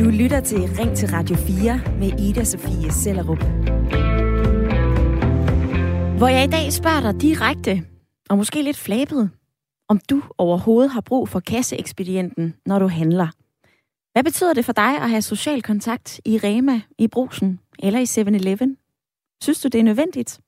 [0.00, 3.44] Du lytter til Ring til Radio 4 med Ida Sofie Sellerup.
[6.18, 7.82] Hvor jeg i dag spørger dig direkte,
[8.28, 9.30] og måske lidt flabet,
[9.88, 13.28] om du overhovedet har brug for kasseekspedienten, når du handler.
[14.12, 18.02] Hvad betyder det for dig at have social kontakt i Rema, i Brusen eller i
[18.02, 18.76] 7-Eleven?
[19.42, 20.40] Synes du, det er nødvendigt?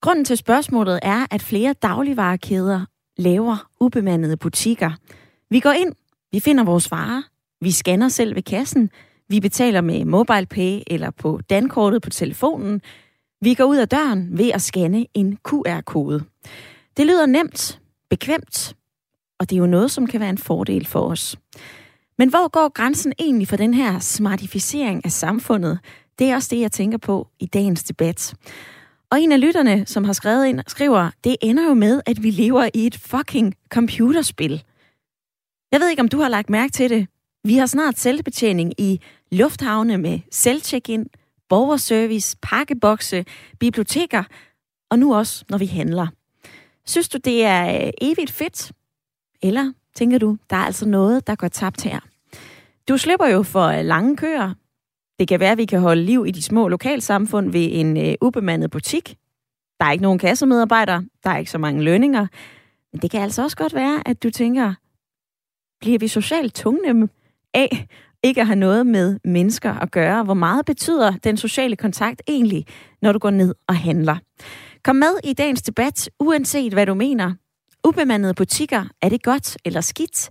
[0.00, 2.84] Grunden til spørgsmålet er, at flere dagligvarekæder
[3.18, 4.90] laver ubemandede butikker.
[5.50, 5.92] Vi går ind,
[6.32, 7.22] vi finder vores varer,
[7.60, 8.90] vi scanner selv ved kassen,
[9.28, 12.82] vi betaler med MobilePay eller på dankortet på telefonen.
[13.42, 16.24] Vi går ud af døren ved at scanne en QR-kode.
[16.96, 18.76] Det lyder nemt, bekvemt,
[19.38, 21.36] og det er jo noget, som kan være en fordel for os.
[22.18, 25.78] Men hvor går grænsen egentlig for den her smartificering af samfundet?
[26.18, 28.34] Det er også det, jeg tænker på i dagens debat.
[29.10, 32.30] Og en af lytterne, som har skrevet ind, skriver, det ender jo med, at vi
[32.30, 34.62] lever i et fucking computerspil.
[35.72, 37.06] Jeg ved ikke, om du har lagt mærke til det.
[37.44, 39.00] Vi har snart selvbetjening i
[39.32, 41.06] lufthavne med selvcheck-in,
[41.50, 43.24] borgerservice, pakkebokse,
[43.58, 44.24] biblioteker,
[44.90, 46.06] og nu også, når vi handler.
[46.86, 48.72] Synes du, det er øh, evigt fedt?
[49.42, 52.00] Eller tænker du, der er altså noget, der går tabt her?
[52.88, 54.54] Du slipper jo for øh, lange køer.
[55.18, 58.14] Det kan være, at vi kan holde liv i de små lokalsamfund ved en øh,
[58.20, 59.16] ubemandet butik.
[59.80, 62.26] Der er ikke nogen kassemedarbejdere, der er ikke så mange lønninger.
[62.92, 64.74] Men det kan altså også godt være, at du tænker,
[65.80, 67.08] bliver vi socialt tungnemme
[67.54, 67.86] af
[68.22, 70.24] ikke at have noget med mennesker at gøre?
[70.24, 72.66] Hvor meget betyder den sociale kontakt egentlig,
[73.02, 74.16] når du går ned og handler?
[74.84, 77.34] Kom med i dagens debat, uanset hvad du mener.
[77.86, 80.30] Ubemandede butikker, er det godt eller skidt?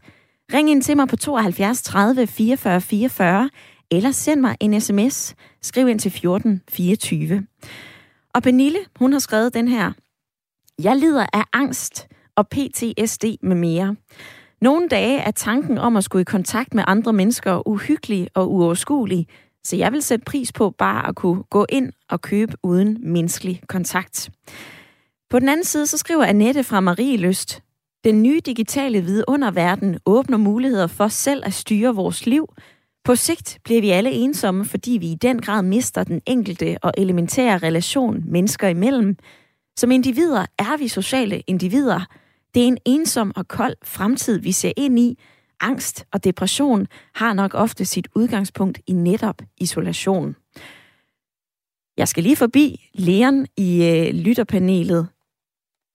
[0.54, 3.50] Ring ind til mig på 72 30 44 44,
[3.92, 5.36] eller send mig en sms.
[5.62, 7.48] Skriv ind til 14 24.
[8.34, 9.92] Og Benille, hun har skrevet den her.
[10.84, 13.96] Jeg lider af angst og PTSD med mere.
[14.62, 19.28] Nogle dage er tanken om at skulle i kontakt med andre mennesker uhyggelig og uoverskuelig,
[19.64, 23.62] så jeg vil sætte pris på bare at kunne gå ind og købe uden menneskelig
[23.68, 24.30] kontakt.
[25.30, 27.64] På den anden side, så skriver Annette fra Marie Lyst,
[28.04, 32.48] den nye digitale vidunderverden åbner muligheder for selv at styre vores liv.
[33.04, 36.94] På sigt bliver vi alle ensomme, fordi vi i den grad mister den enkelte og
[36.98, 39.18] elementære relation mennesker imellem.
[39.78, 42.06] Som individer er vi sociale individer.
[42.54, 45.20] Det er en ensom og kold fremtid, vi ser ind i.
[45.60, 50.36] Angst og depression har nok ofte sit udgangspunkt i netop isolation.
[51.98, 55.08] Jeg skal lige forbi Leon i øh, lytterpanelet.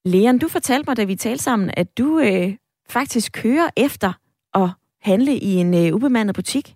[0.05, 2.55] Leon, du fortalte mig, da vi talte sammen, at du øh,
[2.89, 4.13] faktisk kører efter
[4.53, 4.69] at
[5.01, 6.75] handle i en øh, ubemandet butik.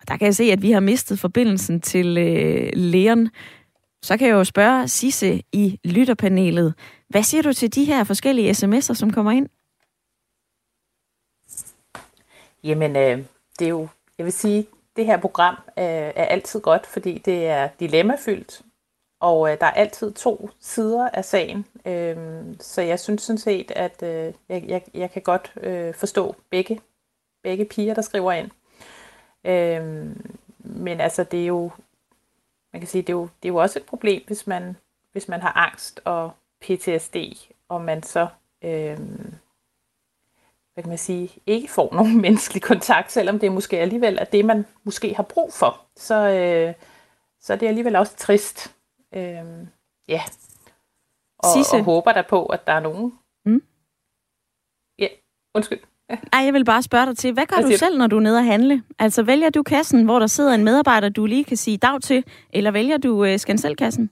[0.00, 3.28] Og der kan jeg se, at vi har mistet forbindelsen til øh, Leon.
[4.02, 6.74] Så kan jeg jo spørge Sisse i lytterpanelet.
[7.08, 9.48] Hvad siger du til de her forskellige sms'er, som kommer ind?
[12.64, 13.24] Jamen, øh,
[13.58, 13.88] det er jo,
[14.18, 18.62] jeg vil sige, det her program øh, er altid godt, fordi det er dilemmafyldt,
[19.20, 21.66] og øh, der er altid to sider af sagen.
[21.86, 22.16] Øh,
[22.60, 26.80] så jeg synes sådan set, at øh, jeg, jeg, jeg kan godt øh, forstå begge,
[27.42, 28.50] begge piger, der skriver ind.
[29.44, 30.16] Øh,
[30.58, 31.70] men altså, det er jo,
[32.72, 34.76] man kan sige, det er jo, det er jo også et problem, hvis man,
[35.12, 37.16] hvis man har angst og PTSD,
[37.68, 38.28] og man så,
[38.62, 38.98] øh,
[40.74, 44.44] hvad kan man sige, ikke får nogen menneskelig kontakt, selvom det måske alligevel er det,
[44.44, 45.80] man måske har brug for.
[45.96, 46.74] Så, øh,
[47.40, 48.76] så er det alligevel også trist.
[49.12, 49.66] Øh,
[50.08, 50.22] ja.
[51.38, 53.18] Og, og håber der på, at der er nogen.
[53.44, 53.62] Mm.
[54.98, 55.08] Ja,
[55.54, 55.80] undskyld.
[56.32, 58.20] Ej, jeg vil bare spørge dig til, hvad gør hvad du selv, når du er
[58.20, 58.82] nede at handle?
[58.98, 62.24] Altså, vælger du kassen, hvor der sidder en medarbejder, du lige kan sige dag til,
[62.52, 64.10] eller vælger du øh, skanselkassen?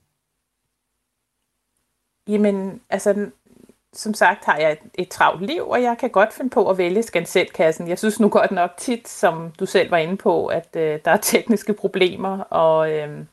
[2.28, 3.30] Jamen, altså,
[3.92, 6.78] som sagt har jeg et, et travlt liv, og jeg kan godt finde på at
[6.78, 7.88] vælge skanselkassen.
[7.88, 11.10] Jeg synes nu godt nok tit, som du selv var inde på, at øh, der
[11.10, 13.24] er tekniske problemer, og, øh,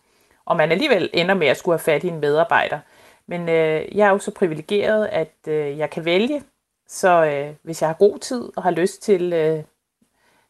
[0.45, 2.79] og man alligevel ender med at skulle have fat i en medarbejder.
[3.27, 6.43] Men øh, jeg er jo så privilegeret, at øh, jeg kan vælge,
[6.87, 9.63] så øh, hvis jeg har god tid og har lyst til, øh,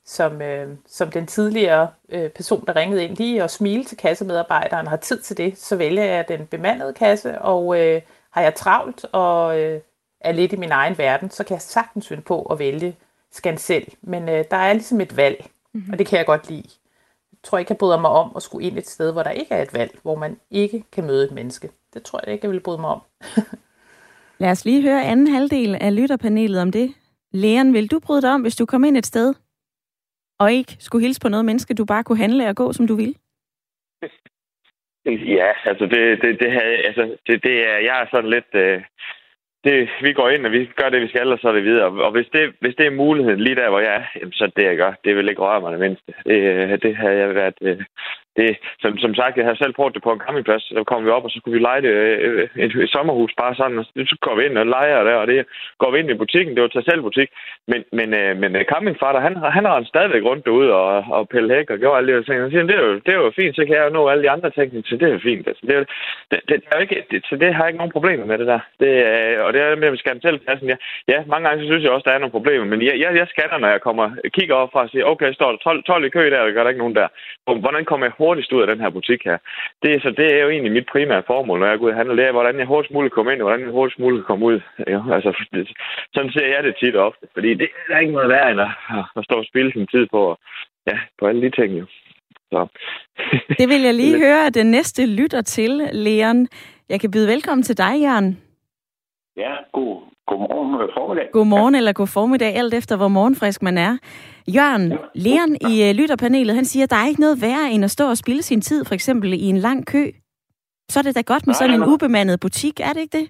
[0.06, 4.86] som, øh, som den tidligere øh, person, der ringede ind, lige at smile til kassemedarbejderen
[4.86, 8.56] og har tid til det, så vælger jeg den bemandede kasse, og øh, har jeg
[8.56, 9.82] travlt og øh,
[10.22, 12.96] er lidt i min egen verden, så kan jeg sagtens finde på at vælge
[13.32, 13.88] Skansel.
[14.02, 15.92] Men øh, der er ligesom et valg, mm-hmm.
[15.92, 16.70] og det kan jeg godt lide.
[17.32, 19.56] Jeg tror ikke, jeg bryder mig om at skulle ind et sted, hvor der ikke
[19.56, 21.72] er et valg, hvor man ikke kan møde et menneske.
[21.94, 23.02] Det tror jeg ikke, jeg vil bryde mig om.
[24.40, 26.96] Lad os lige høre anden halvdel af lytterpanelet om det.
[27.34, 29.34] Leon, vil du bryde dig om, hvis du kom ind et sted,
[30.40, 32.96] og ikke skulle hilse på noget menneske, du bare kunne handle og gå, som du
[32.96, 33.14] ville?
[35.40, 38.82] Ja, altså det, det, det, havde, altså det, det er, jeg er sådan lidt, øh,
[39.64, 41.86] det, vi går ind, og vi gør det, vi skal, og så er det videre.
[41.86, 44.48] Og hvis det, hvis det er muligheden lige der, hvor jeg er, jamen, så er
[44.56, 44.94] det, jeg gør.
[45.04, 46.14] Det vil ikke røre mig det mindste.
[46.26, 47.84] Det, øh, det havde jeg været, øh,
[48.38, 50.64] det, som, som sagt, jeg har selv prøvet det på en campingplads.
[50.64, 53.56] Så kom vi op, og så kunne vi lege det, øh, et, et, sommerhus bare
[53.56, 53.80] sådan.
[53.80, 55.46] Og så går vi ind og leger der, og det
[55.82, 56.56] går vi ind i butikken.
[56.56, 57.30] Det var til selv butik.
[57.68, 61.56] Men, men, øh, men øh, campingfatter, han, han har stadigvæk rundt derude og, og pille
[61.56, 62.44] hæk og gjorde alle de ting.
[62.44, 64.24] Og siger, det er, jo, det er jo fint, så kan jeg jo nå alle
[64.24, 64.70] de andre ting.
[64.86, 65.48] Så det er jo fint.
[65.48, 65.84] Altså, det, er,
[66.32, 68.48] det, det, det, er ikke, det, så det har jeg ikke nogen problemer med det
[68.48, 68.60] der.
[68.80, 70.68] Det, øh, og det er med, at vi skal selv passen.
[70.70, 72.66] Ja, ja, mange gange så synes jeg også, der er nogle problemer.
[72.66, 75.52] Men jeg, jeg, jeg scanner, når jeg kommer, kigger op fra og siger, okay, står
[75.52, 77.08] der 12, 12 i kø der, og gør der ikke nogen der.
[77.64, 79.38] Hvordan kommer jeg hurtigst ud af den her butik her.
[79.84, 82.16] Det, så det er jo egentlig mit primære formål, når jeg går ud og handler.
[82.16, 84.60] Det er, hvordan jeg hurtigst muligt kommer ind, og hvordan jeg hurtigst muligt kommer ud.
[84.94, 85.32] Ja, altså,
[86.14, 87.26] sådan ser jeg det tit og ofte.
[87.36, 88.72] Fordi det er ikke noget værd, end at,
[89.18, 90.22] at stå og spille sin tid på,
[90.90, 91.72] ja, på alle de ting.
[91.80, 91.86] Jo.
[92.52, 92.68] Så.
[93.60, 96.48] det vil jeg lige høre, at den næste lytter til, Leon.
[96.90, 98.47] Jeg kan byde velkommen til dig, Jørgen.
[99.38, 101.28] Ja, god, Godmorgen eller formiddag.
[101.32, 103.94] Godmorgen eller god formiddag, alt efter hvor morgenfrisk man er.
[104.56, 104.98] Jørgen, ja.
[105.26, 108.06] Leon i uh, lytterpanelet, han siger, at der er ikke noget værre end at stå
[108.14, 110.04] og spille sin tid, for eksempel i en lang kø.
[110.92, 113.28] Så er det da godt med nej, sådan en ubemandet butik, er det ikke det?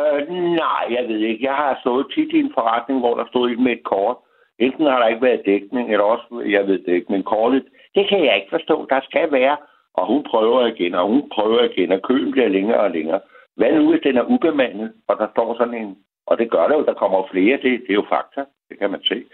[0.00, 0.20] Uh,
[0.64, 1.44] nej, jeg ved ikke.
[1.48, 4.16] Jeg har stået tit i en forretning, hvor der stod med et kort.
[4.58, 8.04] Enten har der ikke været dækning, eller også, jeg ved det ikke, men kortet, det
[8.08, 8.86] kan jeg ikke forstå.
[8.90, 9.56] Der skal være,
[9.94, 13.20] og hun prøver igen, og hun prøver igen, og køen bliver længere og længere.
[13.56, 15.96] Hvad nu, hvis den er ubemandet, og der står sådan en...
[16.26, 18.90] Og det gør det jo, der kommer flere, det, det er jo fakta, det kan
[18.90, 19.24] man se.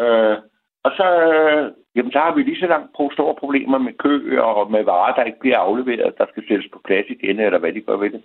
[0.00, 0.36] Øh,
[0.84, 4.40] og så, øh, jamen, så har vi lige så langt på store problemer med kø
[4.40, 7.72] og med varer, der ikke bliver afleveret, der skal sættes på plads igen, eller hvad
[7.72, 8.22] de gør ved det.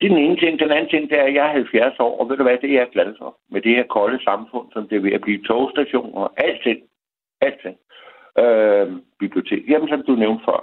[0.00, 0.58] Det er den ene ting.
[0.58, 2.70] Den anden ting, det er, at jeg er 70 år, og ved du hvad, det
[2.70, 3.38] er jeg glad for.
[3.50, 6.80] Med det her kolde samfund, som det er ved at blive togstationer, alting.
[7.40, 7.76] Alting.
[8.38, 9.68] Øh, bibliotek.
[9.68, 10.60] Jamen, som du nævnte før.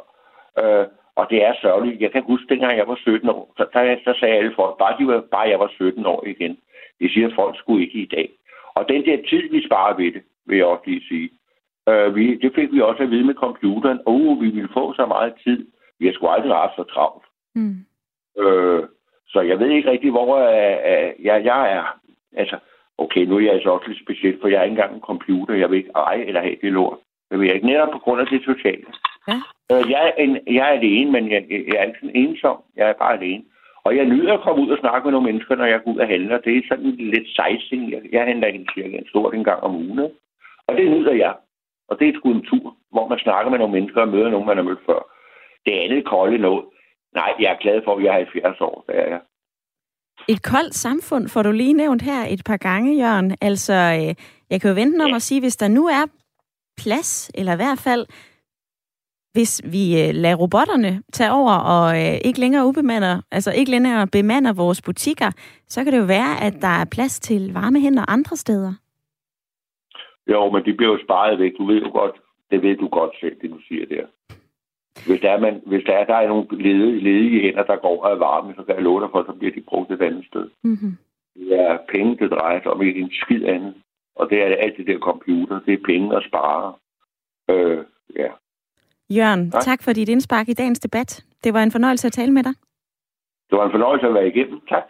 [0.61, 0.87] Øh,
[1.25, 2.01] og det er sørgeligt.
[2.01, 4.95] Jeg kan huske, dengang jeg var 17 år, så, der, så sagde alle folk, bare,
[4.99, 6.57] de var, bare jeg var 17 år igen.
[6.99, 8.29] Det siger folk skulle ikke i dag.
[8.75, 11.29] Og den der tid, vi sparer ved det, vil jeg også lige sige.
[11.89, 13.99] Øh, vi, det fik vi også at vide med computeren.
[14.05, 15.67] Oh, vi ville få så meget tid.
[15.99, 17.25] Vi har sgu aldrig haft så travlt.
[17.55, 17.75] Mm.
[18.43, 18.83] Øh,
[19.27, 21.99] så jeg ved ikke rigtig, hvor øh, jeg, jeg er.
[22.38, 22.57] Altså,
[22.97, 25.53] okay, nu er jeg altså også lidt specielt, for jeg er ikke engang en computer.
[25.53, 26.97] Jeg vil ikke eje eller have det lort.
[27.31, 27.67] Det vil jeg ikke.
[27.67, 28.85] Netop på grund af det sociale.
[29.27, 29.39] Ja.
[29.71, 32.57] Øh, jeg, er en, jeg er alene, men jeg, jeg er ikke sådan ensom.
[32.75, 33.43] Jeg er bare alene.
[33.85, 35.97] Og jeg nyder at komme ud og snakke med nogle mennesker, når jeg går ud
[35.97, 36.38] og handler.
[36.38, 37.91] Det er sådan lidt sightseeing.
[37.91, 39.99] Jeg, jeg handler en cirka en stort en gang om ugen.
[40.67, 41.33] Og det nyder jeg.
[41.89, 44.47] Og det er sgu en tur, hvor man snakker med nogle mennesker og møder nogen,
[44.47, 45.01] man har mødt før.
[45.65, 46.65] Det andet kolde noget.
[47.15, 48.85] Nej, jeg er glad for, at jeg er 70 år.
[48.88, 49.21] Det er jeg.
[50.27, 53.38] Et koldt samfund får du lige nævnt her et par gange, Jørgen.
[53.41, 54.15] Altså, øh,
[54.49, 55.15] jeg kan jo vente om ja.
[55.15, 56.05] at sige, hvis der nu er
[56.83, 58.05] plads, eller i hvert fald
[59.35, 64.07] hvis vi øh, lader robotterne tage over og øh, ikke længere ubemander, altså ikke længere
[64.07, 65.29] bemander vores butikker,
[65.67, 68.73] så kan det jo være, at der er plads til varme hænder andre steder.
[70.31, 71.53] Jo, men de bliver jo sparet væk.
[71.57, 72.15] Du ved jo godt,
[72.51, 74.05] det ved du godt selv, det du siger der.
[75.07, 78.03] Hvis der er, man, hvis der er, der er nogle ledige, ledige hænder, der går
[78.03, 80.25] og er varme, så kan jeg love dig for, så bliver de brugt et andet
[80.25, 80.49] sted.
[80.63, 80.93] Mm-hmm.
[81.35, 83.73] Det er penge, det drejer sig om, ikke en skid andet.
[84.15, 85.59] Og det er alt det der computer.
[85.65, 86.73] Det er penge at spare.
[87.49, 87.83] Øh,
[88.15, 88.29] ja.
[89.09, 89.61] Jørgen, tak.
[89.61, 91.23] tak for dit indspark i dagens debat.
[91.43, 92.53] Det var en fornøjelse at tale med dig.
[93.49, 94.59] Det var en fornøjelse at være igennem.
[94.69, 94.83] Tak.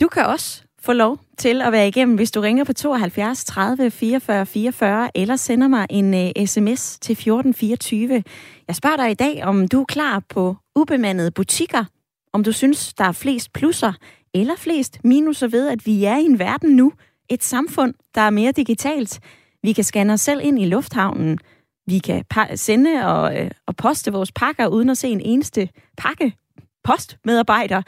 [0.00, 3.90] Du kan også få lov til at være igennem, hvis du ringer på 72 30
[3.90, 8.22] 44 44, eller sender mig en uh, øh, sms til 1424.
[8.68, 11.84] Jeg spørger dig i dag, om du er klar på ubemandede butikker,
[12.32, 13.92] om du synes, der er flest plusser
[14.34, 16.92] eller flest minuser ved, at vi er i en verden nu,
[17.28, 19.20] et samfund, der er mere digitalt.
[19.62, 21.38] Vi kan scanne os selv ind i lufthavnen.
[21.86, 26.36] Vi kan sende og, øh, og poste vores pakker uden at se en eneste pakke
[26.84, 27.82] postmedarbejder.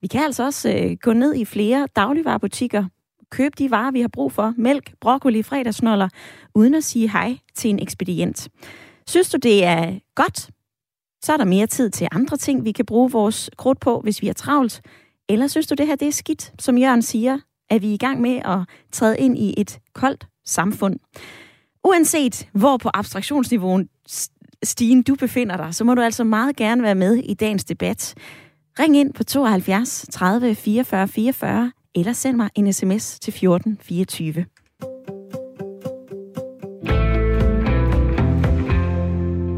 [0.00, 2.84] Vi kan altså også øh, gå ned i flere dagligvarerbutikker,
[3.30, 6.08] købe de varer, vi har brug for, mælk, broccoli, fredagsnoller,
[6.54, 8.48] uden at sige hej til en ekspedient.
[9.06, 10.50] Synes du, det er godt?
[11.22, 14.22] Så er der mere tid til andre ting, vi kan bruge vores krudt på, hvis
[14.22, 14.82] vi er travlt.
[15.28, 17.38] Eller synes du, det her det er skidt, som Jørgen siger,
[17.70, 18.58] at vi er i gang med at
[18.92, 20.98] træde ind i et koldt samfund?
[21.84, 23.88] Uanset hvor på abstraktionsniveauen
[24.62, 28.14] stigen du befinder dig, så må du altså meget gerne være med i dagens debat.
[28.78, 34.46] Ring ind på 72 30 44 44 eller send mig en sms til 14 24.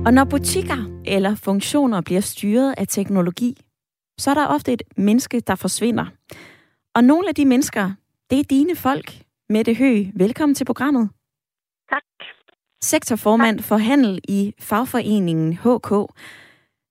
[0.07, 3.57] Og når butikker eller funktioner bliver styret af teknologi,
[4.19, 6.07] så er der ofte et menneske, der forsvinder.
[6.95, 7.91] Og nogle af de mennesker,
[8.31, 9.23] det er dine folk.
[9.49, 11.11] Mette Hø, velkommen til programmet.
[12.91, 15.91] Sektorformand for handel i fagforeningen HK.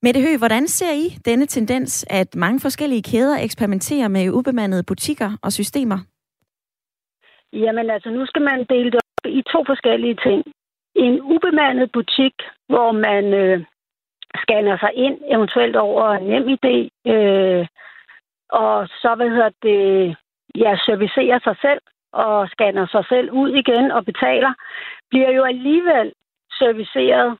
[0.03, 5.29] Mette Høgh, hvordan ser I denne tendens, at mange forskellige kæder eksperimenterer med ubemandede butikker
[5.43, 5.99] og systemer?
[7.53, 10.43] Jamen altså, nu skal man dele det op i to forskellige ting.
[10.95, 12.35] En ubemandet butik,
[12.69, 13.65] hvor man øh,
[14.41, 17.67] scanner sig ind, eventuelt over NemID, øh,
[18.49, 20.15] og så, hvad hedder det,
[20.55, 21.81] ja, servicerer sig selv
[22.13, 24.53] og scanner sig selv ud igen og betaler,
[25.11, 26.13] bliver jo alligevel
[26.59, 27.37] serviceret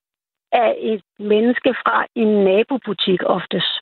[0.51, 3.73] af et menneske fra en nabobutik oftest.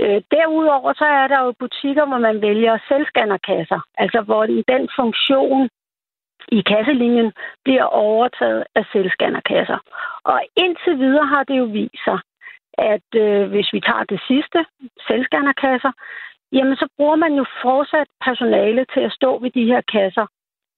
[0.00, 5.68] Øh, derudover så er der jo butikker, hvor man vælger selvscannerkasser, altså hvor den funktion
[6.48, 7.32] i kasselinjen
[7.64, 9.78] bliver overtaget af selvscannerkasser.
[10.24, 12.18] Og indtil videre har det jo vist sig,
[12.78, 14.64] at øh, hvis vi tager det sidste,
[15.08, 15.92] selvscannerkasser,
[16.52, 20.26] jamen så bruger man jo fortsat personale til at stå ved de her kasser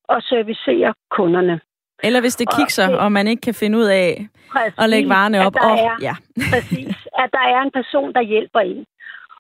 [0.09, 1.61] og servicere kunderne.
[2.03, 5.09] Eller hvis det kikser, og, og man ikke kan finde ud af præcis, at lægge
[5.09, 5.57] varerne op.
[5.57, 6.15] At der, er, ja.
[6.53, 8.87] præcis, at der er en person, der hjælper en.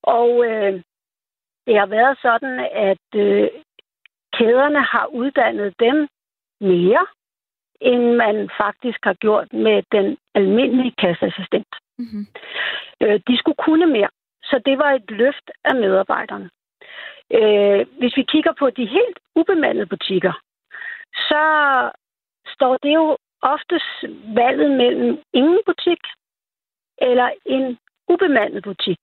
[0.03, 0.73] Og øh,
[1.67, 2.55] det har været sådan,
[2.91, 3.49] at øh,
[4.39, 6.09] kæderne har uddannet dem
[6.61, 7.07] mere,
[7.81, 11.73] end man faktisk har gjort med den almindelige kasseassistent.
[11.99, 12.27] Mm-hmm.
[13.03, 14.09] Øh, de skulle kunne mere,
[14.43, 16.51] så det var et løft af medarbejderne.
[17.39, 20.33] Øh, hvis vi kigger på de helt ubemandede butikker,
[21.29, 21.43] så
[22.55, 23.93] står det jo oftest
[24.35, 26.03] valget mellem ingen butik
[26.99, 27.79] eller en
[28.09, 29.03] ubemandet butik.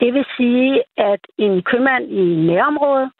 [0.00, 3.10] Det vil sige, at en købmand i nærområdet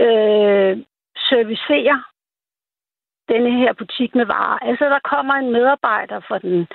[0.00, 0.84] øh,
[1.30, 1.98] servicerer
[3.28, 4.58] denne her butik med varer.
[4.58, 6.66] Altså, der kommer en medarbejder for den,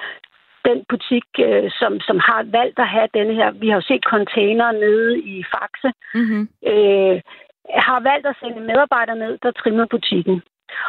[0.67, 3.51] den butik, øh, som, som har valgt at have denne her.
[3.51, 5.89] Vi har jo set container nede i Faxe.
[6.13, 6.43] Mm-hmm.
[6.71, 7.21] Øh,
[7.69, 10.41] har valgt at sende medarbejdere ned, der trimmer butikken.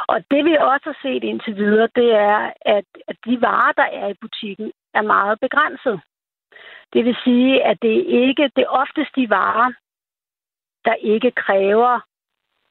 [0.08, 3.88] Og det vi også har set indtil videre, det er, at, at de varer, der
[4.00, 6.00] er i butikken, er meget begrænset.
[6.92, 9.72] Det vil sige, at det ikke det er oftest de varer,
[10.84, 12.00] der ikke kræver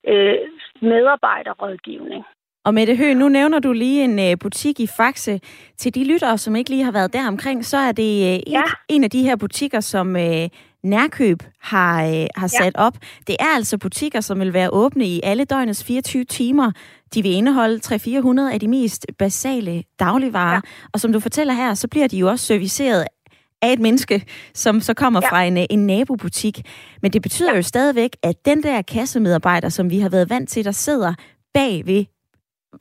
[0.07, 0.37] øh,
[0.81, 2.25] medarbejderrådgivning.
[2.65, 5.39] Og Mette Høgh, nu nævner du lige en øh, butik i Faxe.
[5.77, 8.53] Til de lyttere, som ikke lige har været der omkring, så er det øh, en,
[8.53, 8.63] ja.
[8.89, 10.49] en af de her butikker, som øh,
[10.83, 12.85] Nærkøb har, øh, har sat ja.
[12.85, 12.93] op.
[13.27, 16.71] Det er altså butikker, som vil være åbne i alle døgnets 24 timer.
[17.13, 20.53] De vil indeholde 300-400 af de mest basale dagligvarer.
[20.53, 20.89] Ja.
[20.93, 23.05] Og som du fortæller her, så bliver de jo også serviceret
[23.61, 25.29] af et menneske, som så kommer ja.
[25.29, 26.61] fra en, en nabobutik.
[27.01, 27.55] Men det betyder ja.
[27.55, 31.13] jo stadigvæk, at den der kassemedarbejder, som vi har været vant til, der sidder
[31.53, 32.05] bag ved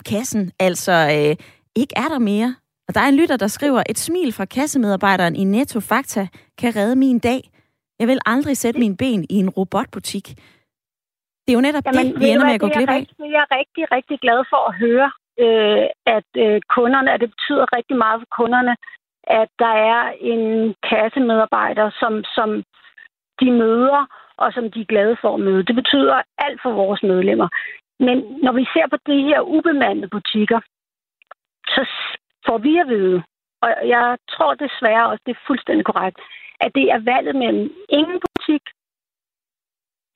[0.04, 1.36] kassen, altså øh,
[1.74, 2.54] ikke er der mere.
[2.88, 6.26] Og der er en lytter, der skriver, et smil fra kassemedarbejderen i Netto Fakta
[6.58, 7.50] kan redde min dag.
[7.98, 10.34] Jeg vil aldrig sætte min ben i en robotbutik.
[11.44, 13.02] Det er jo netop Jamen, det, vi ender med at gå glip af.
[13.18, 15.08] Det er jeg rigtig, rigtig glad for at høre,
[15.44, 15.86] øh,
[16.16, 18.74] at øh, kunderne, at det betyder rigtig meget for kunderne,
[19.42, 22.48] at der er en kassemedarbejder, som, som
[23.40, 24.02] de møder,
[24.36, 25.62] og som de er glade for at møde.
[25.68, 27.48] Det betyder alt for vores medlemmer.
[28.06, 30.60] Men når vi ser på de her ubemandede butikker,
[31.74, 31.82] så
[32.46, 33.22] får vi at vide,
[33.62, 36.18] og jeg tror desværre også, det er fuldstændig korrekt,
[36.60, 38.62] at det er valget mellem ingen butik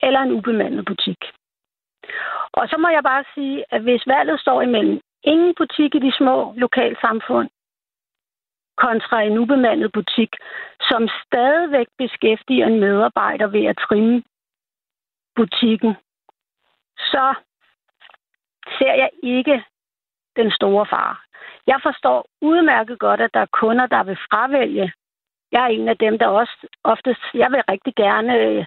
[0.01, 1.21] eller en ubemandet butik.
[2.51, 6.11] Og så må jeg bare sige, at hvis valget står imellem ingen butik i de
[6.17, 7.49] små lokalsamfund
[8.77, 10.31] kontra en ubemandet butik,
[10.89, 14.23] som stadigvæk beskæftiger en medarbejder ved at trimme
[15.35, 15.93] butikken,
[16.97, 17.33] så
[18.77, 19.63] ser jeg ikke
[20.35, 21.15] den store fare.
[21.67, 24.93] Jeg forstår udmærket godt, at der er kunder, der vil fravælge.
[25.51, 28.65] Jeg er en af dem, der også oftest, jeg vil rigtig gerne øh,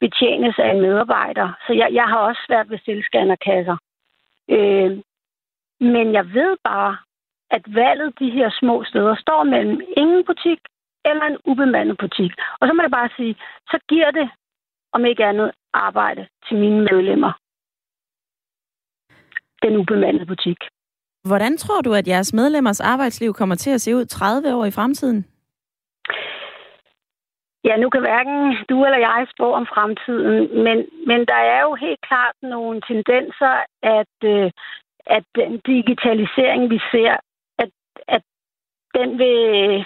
[0.00, 1.48] betjenes af en medarbejder.
[1.66, 3.76] Så jeg, jeg har også svært ved selvscannerkasser.
[4.50, 4.90] Øh,
[5.80, 6.96] men jeg ved bare,
[7.50, 10.60] at valget de her små steder står mellem ingen butik
[11.04, 12.32] eller en ubemandet butik.
[12.60, 13.34] Og så må jeg bare sige,
[13.70, 14.30] så giver det,
[14.92, 17.32] om ikke andet, arbejde til mine medlemmer.
[19.62, 20.58] Den ubemandede butik.
[21.24, 24.70] Hvordan tror du, at jeres medlemmers arbejdsliv kommer til at se ud 30 år i
[24.70, 25.26] fremtiden?
[27.66, 31.74] Ja, nu kan hverken du eller jeg spå om fremtiden, men, men der er jo
[31.74, 34.50] helt klart nogle tendenser, at, øh,
[35.06, 37.16] at den digitalisering, vi ser,
[37.58, 37.70] at,
[38.08, 38.22] at
[38.94, 39.84] den vil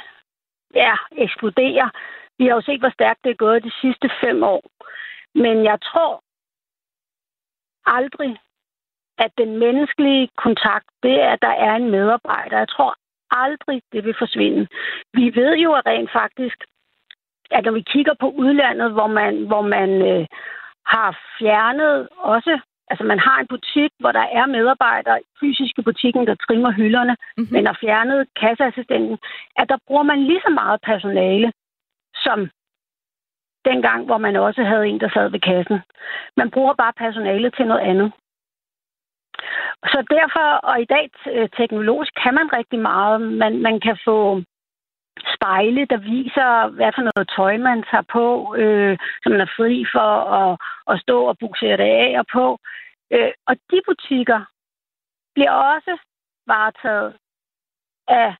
[0.74, 1.90] ja, eksplodere.
[2.38, 4.62] Vi har jo set, hvor stærkt det er gået de sidste fem år.
[5.34, 6.22] Men jeg tror
[7.86, 8.40] aldrig,
[9.18, 12.58] at den menneskelige kontakt, det er, at der er en medarbejder.
[12.58, 12.94] Jeg tror
[13.30, 14.68] aldrig, det vil forsvinde.
[15.14, 16.64] Vi ved jo at rent faktisk,
[17.50, 20.26] at når vi kigger på udlandet, hvor man, hvor man øh,
[20.86, 26.26] har fjernet også altså man har en butik, hvor der er medarbejdere fysisk i butikken,
[26.26, 27.52] der trimmer hylderne, mm-hmm.
[27.54, 29.18] men har fjernet kasseassistenten,
[29.56, 31.52] at der bruger man lige så meget personale,
[32.24, 32.38] som
[33.64, 35.78] dengang, hvor man også havde en, der sad ved kassen.
[36.36, 38.12] Man bruger bare personale til noget andet.
[39.92, 41.10] Så derfor, og i dag
[41.56, 43.20] teknologisk, kan man rigtig meget.
[43.20, 44.42] Man, man kan få
[45.36, 49.84] spejle, der viser, hvad for noget tøj man tager på, øh, som man er fri
[49.94, 50.10] for
[50.40, 50.58] at,
[50.90, 52.58] at stå og buksere det af og på.
[53.14, 54.40] Øh, og de butikker
[55.34, 55.98] bliver også
[56.46, 57.14] varetaget
[58.08, 58.34] af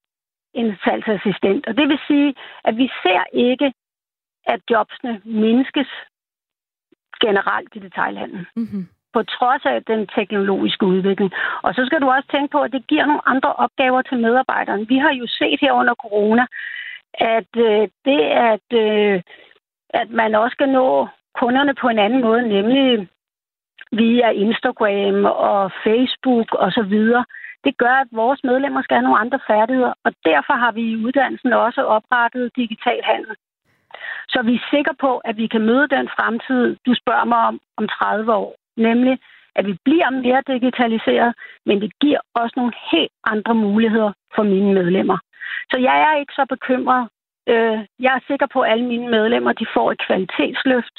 [0.54, 1.66] en salgsassistent.
[1.66, 3.72] Og det vil sige, at vi ser ikke,
[4.46, 5.90] at jobsene mindskes
[7.20, 8.46] generelt i detaljhandlen.
[8.56, 8.88] Mm-hmm.
[9.12, 11.32] På trods af den teknologiske udvikling.
[11.62, 14.88] Og så skal du også tænke på, at det giver nogle andre opgaver til medarbejderne.
[14.88, 16.46] Vi har jo set her under corona,
[17.14, 18.20] at øh, det,
[18.52, 19.22] at, øh,
[20.00, 21.08] at man også skal nå
[21.40, 23.08] kunderne på en anden måde, nemlig
[23.92, 26.94] via Instagram og Facebook osv.,
[27.64, 30.96] det gør, at vores medlemmer skal have nogle andre færdigheder, og derfor har vi i
[30.96, 33.36] uddannelsen også oprettet digital handel.
[34.28, 37.61] Så vi er sikre på, at vi kan møde den fremtid, du spørger mig om
[37.76, 38.54] om 30 år.
[38.88, 39.18] Nemlig,
[39.58, 41.34] at vi bliver mere digitaliseret,
[41.66, 45.18] men det giver også nogle helt andre muligheder for mine medlemmer.
[45.70, 47.08] Så jeg er ikke så bekymret.
[47.52, 50.96] Øh, jeg er sikker på, at alle mine medlemmer de får et kvalitetsløft.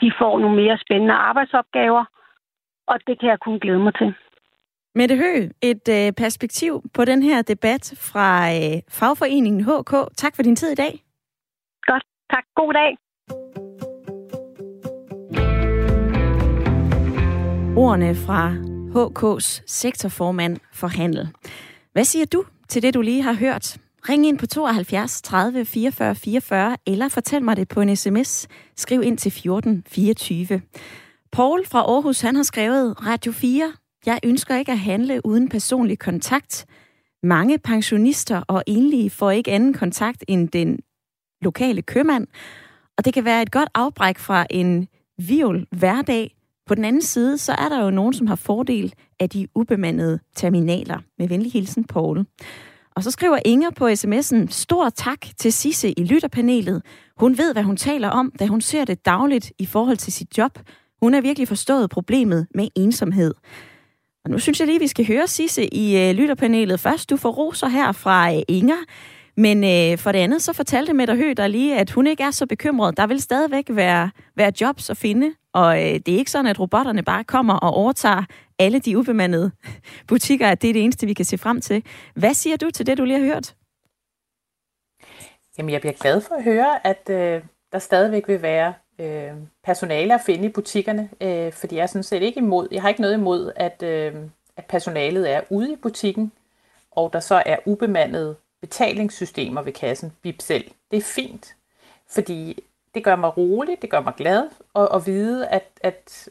[0.00, 2.04] De får nogle mere spændende arbejdsopgaver,
[2.86, 4.14] og det kan jeg kun glæde mig til.
[4.94, 5.32] Mette Hø,
[5.62, 9.92] et øh, perspektiv på den her debat fra øh, fagforeningen HK.
[10.16, 10.92] Tak for din tid i dag.
[11.86, 12.04] Godt.
[12.32, 12.44] Tak.
[12.56, 12.96] God dag.
[17.78, 18.52] Ordene fra
[18.94, 21.28] HK's sektorformand for handel.
[21.92, 23.78] Hvad siger du til det, du lige har hørt?
[24.08, 28.48] Ring ind på 72 30 44 44, eller fortæl mig det på en sms.
[28.76, 30.60] Skriv ind til 14 24.
[31.32, 33.72] Paul fra Aarhus, han har skrevet, Radio 4,
[34.06, 36.66] jeg ønsker ikke at handle uden personlig kontakt.
[37.22, 40.78] Mange pensionister og enlige får ikke anden kontakt end den
[41.42, 42.26] lokale købmand,
[42.98, 46.37] og det kan være et godt afbræk fra en viol hverdag.
[46.68, 50.18] På den anden side, så er der jo nogen, som har fordel af de ubemandede
[50.36, 50.98] terminaler.
[51.18, 52.26] Med venlig hilsen, Paul.
[52.96, 56.82] Og så skriver Inger på sms'en, stor tak til Sisse i lytterpanelet.
[57.16, 60.38] Hun ved, hvad hun taler om, da hun ser det dagligt i forhold til sit
[60.38, 60.58] job.
[61.00, 63.34] Hun har virkelig forstået problemet med ensomhed.
[64.24, 67.10] Og nu synes jeg lige, vi skal høre Sisse i øh, lytterpanelet først.
[67.10, 68.84] Du får roser her fra øh, Inger.
[69.38, 72.30] Men øh, for det andet, så fortalte Mette Høgh der lige, at hun ikke er
[72.30, 72.96] så bekymret.
[72.96, 76.60] Der vil stadigvæk være, være jobs at finde, og øh, det er ikke sådan, at
[76.60, 78.24] robotterne bare kommer og overtager
[78.58, 79.50] alle de ubemandede
[80.08, 81.84] butikker, at det er det eneste, vi kan se frem til.
[82.14, 83.54] Hvad siger du til det, du lige har hørt?
[85.58, 89.32] Jamen, jeg bliver glad for at høre, at øh, der stadigvæk vil være øh,
[89.64, 92.88] personale at finde i butikkerne, øh, fordi jeg er sådan set ikke imod, jeg har
[92.88, 94.14] ikke noget imod, at, øh,
[94.56, 96.32] at personalet er ude i butikken,
[96.90, 100.70] og der så er ubemandede betalingssystemer ved kassen, bip selv.
[100.90, 101.56] Det er fint,
[102.10, 102.62] fordi
[102.94, 106.28] det gør mig rolig, det gør mig glad at, at vide, at, at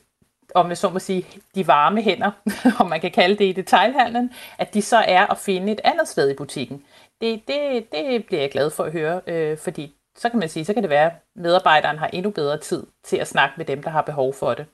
[0.55, 2.31] om jeg så må sige, de varme hænder,
[2.79, 6.07] om man kan kalde det i detailhandlen, at de så er at finde et andet
[6.07, 6.83] sted i butikken.
[7.21, 10.65] Det, det, det bliver jeg glad for at høre, øh, fordi så kan man sige,
[10.65, 13.83] så kan det være, at medarbejderen har endnu bedre tid til at snakke med dem,
[13.83, 14.65] der har behov for det,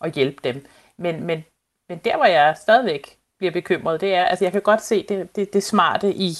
[0.00, 0.66] og hjælpe dem.
[0.98, 1.44] Men, men,
[1.88, 5.36] men der, hvor jeg stadigvæk bliver bekymret, det er, altså jeg kan godt se det,
[5.36, 6.32] det, det smarte i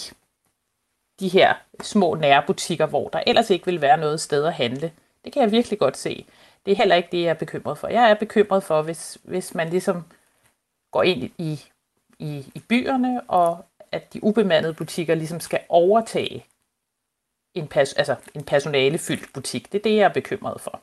[1.23, 4.93] de her små nærbutikker, hvor der ellers ikke vil være noget sted at handle.
[5.25, 6.27] Det kan jeg virkelig godt se.
[6.67, 7.89] Det er heller ikke det, jeg er bekymret for.
[7.89, 10.05] Jeg er bekymret for, hvis, hvis man ligesom
[10.91, 11.61] går ind i,
[12.19, 16.47] i, i byerne, og at de ubemandede butikker ligesom skal overtage
[17.55, 19.73] en, pers- altså en personalefyldt butik.
[19.73, 20.81] Det er det, jeg er bekymret for.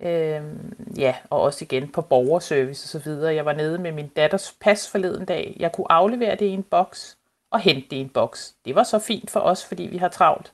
[0.00, 3.34] Øhm, ja, og også igen på borgerservice og så videre.
[3.34, 5.56] Jeg var nede med min datters pas forleden dag.
[5.58, 7.18] Jeg kunne aflevere det i en boks
[7.52, 8.54] og hente det i en boks.
[8.64, 10.52] Det var så fint for os, fordi vi har travlt.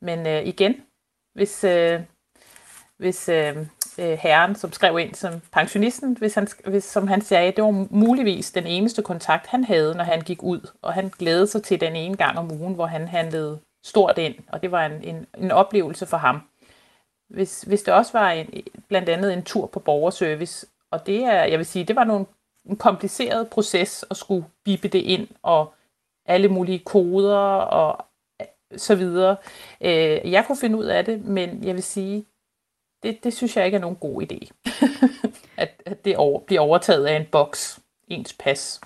[0.00, 0.74] Men øh, igen,
[1.34, 2.00] hvis, øh,
[2.96, 3.56] hvis øh,
[3.98, 7.86] øh herren, som skrev ind som pensionisten, hvis han, hvis, som han sagde, det var
[7.90, 11.80] muligvis den eneste kontakt, han havde, når han gik ud, og han glædede sig til
[11.80, 15.26] den ene gang om ugen, hvor han handlede stort ind, og det var en, en,
[15.38, 16.42] en oplevelse for ham.
[17.28, 21.44] Hvis, hvis det også var en, blandt andet en tur på borgerservice, og det er,
[21.44, 22.26] jeg vil sige, det var nogle,
[22.64, 25.74] en kompliceret proces at skulle bippe det ind, og
[26.30, 28.06] alle mulige koder og
[28.76, 29.36] så videre.
[29.80, 32.24] Øh, jeg kunne finde ud af det, men jeg vil sige,
[33.02, 34.48] det, det synes jeg ikke er nogen god idé.
[35.62, 38.80] at, at det over, bliver overtaget af en boks, ens pas.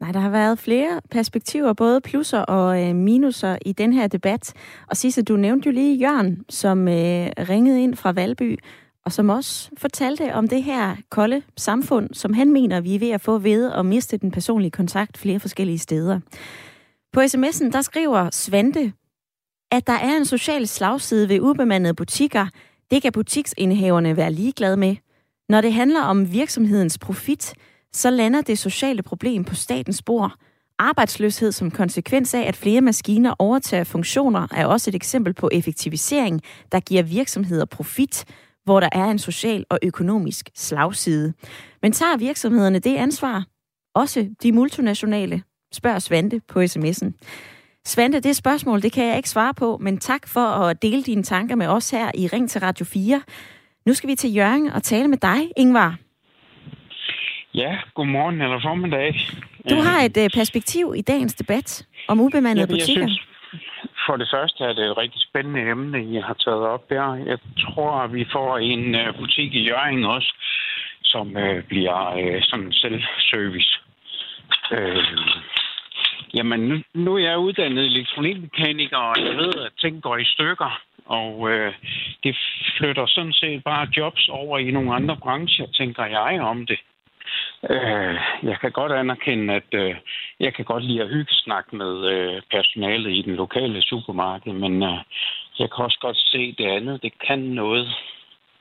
[0.00, 4.52] Nej, der har været flere perspektiver, både plusser og øh, minuser i den her debat.
[4.88, 8.58] Og Sisse, du nævnte jo lige Jørgen, som øh, ringede ind fra Valby
[9.04, 13.10] og som også fortalte om det her kolde samfund, som han mener, vi er ved
[13.10, 16.20] at få ved at miste den personlige kontakt flere forskellige steder.
[17.12, 18.92] På sms'en, der skriver Svante,
[19.70, 22.46] at der er en social slagside ved ubemandede butikker.
[22.90, 24.96] Det kan butiksindehaverne være ligeglade med.
[25.48, 27.54] Når det handler om virksomhedens profit,
[27.92, 30.32] så lander det sociale problem på statens bord.
[30.78, 36.40] Arbejdsløshed som konsekvens af, at flere maskiner overtager funktioner, er også et eksempel på effektivisering,
[36.72, 38.24] der giver virksomheder profit,
[38.64, 41.32] hvor der er en social og økonomisk slagside.
[41.82, 43.44] Men tager virksomhederne det ansvar?
[43.94, 45.42] Også de multinationale?
[45.72, 47.12] Spørger Svante på sms'en.
[47.84, 51.22] Svante, det spørgsmål, det kan jeg ikke svare på, men tak for at dele dine
[51.22, 53.22] tanker med os her i Ring til Radio 4.
[53.86, 55.96] Nu skal vi til Jørgen og tale med dig, Ingvar.
[57.54, 59.14] Ja, godmorgen eller formiddag.
[59.70, 63.06] Du har et uh, perspektiv i dagens debat om ubemandede ja, butikker.
[63.06, 63.28] Synes,
[64.06, 67.14] for det første er det et rigtig spændende emne, I har taget op der.
[67.14, 70.32] Jeg tror, at vi får en uh, butik i Jørgen også,
[71.02, 73.80] som øh, bliver øh, sådan selvservice.
[74.72, 75.04] Øh,
[76.34, 80.80] jamen, nu, nu er jeg uddannet elektronikmekaniker, og jeg ved, at ting går i stykker.
[81.06, 81.72] Og øh,
[82.22, 82.36] det
[82.78, 86.78] flytter sådan set bare jobs over i nogle andre brancher, tænker jeg om det.
[87.70, 89.94] Øh, jeg kan godt anerkende, at øh,
[90.40, 94.82] jeg kan godt lide at hygge snak med øh, personalet i den lokale supermarked, men
[94.82, 94.98] øh,
[95.58, 97.02] jeg kan også godt se det andet.
[97.02, 97.88] Det kan noget.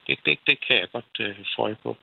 [0.07, 1.97] Det, det, det kan jeg godt øh, få på.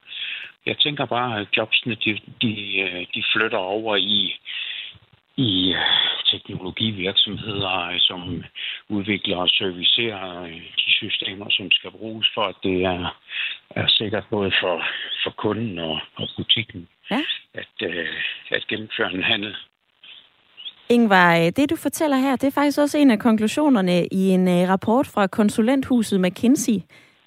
[0.66, 4.40] Jeg tænker bare, at jobsene de, de, øh, de flytter over i
[5.36, 5.80] i øh,
[6.30, 8.44] teknologivirksomheder, som
[8.88, 13.00] udvikler og servicerer øh, de systemer, som skal bruges for, at det er,
[13.70, 14.76] er sikkert både for,
[15.22, 17.20] for kunden og, og butikken ja.
[17.54, 17.74] at,
[18.50, 19.56] at gennemføre en handel.
[20.88, 25.06] Ingvar, det du fortæller her, det er faktisk også en af konklusionerne i en rapport
[25.06, 26.78] fra konsulenthuset McKinsey.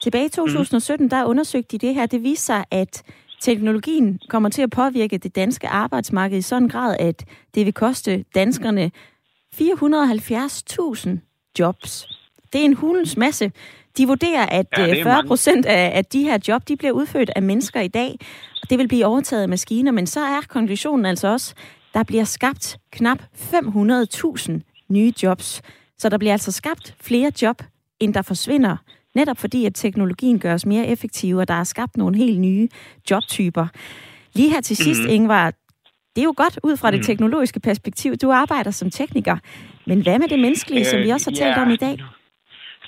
[0.02, 1.10] Tilbage i 2017, mm.
[1.10, 2.06] der undersøgte de det her.
[2.06, 3.04] Det viste sig, at
[3.42, 8.26] teknologien kommer til at påvirke det danske arbejdsmarked i sådan grad, at det vil koste
[8.36, 8.92] danskerne
[9.56, 11.10] 470.000
[11.60, 12.23] jobs.
[12.54, 13.52] Det er en hulens masse.
[13.98, 17.30] De vurderer, at ja, 40 øh, procent af, af de her job, de bliver udført
[17.36, 18.20] af mennesker i dag,
[18.62, 21.54] og det vil blive overtaget af maskiner, men så er konklusionen altså også,
[21.94, 25.62] der bliver skabt knap 500.000 nye jobs.
[25.98, 27.64] Så der bliver altså skabt flere job,
[28.00, 28.78] end der forsvinder
[29.16, 32.68] Netop fordi, at teknologien gør os mere effektive, og der er skabt nogle helt nye
[33.12, 33.68] jobtyper.
[34.34, 35.10] Lige her til sidst, mm.
[35.10, 35.52] Ingvar,
[36.16, 37.04] det er jo godt ud fra det mm.
[37.04, 38.16] teknologiske perspektiv.
[38.16, 39.38] Du arbejder som tekniker.
[39.88, 42.00] Men hvad med det menneskelige, øh, som vi også har talt om i dag?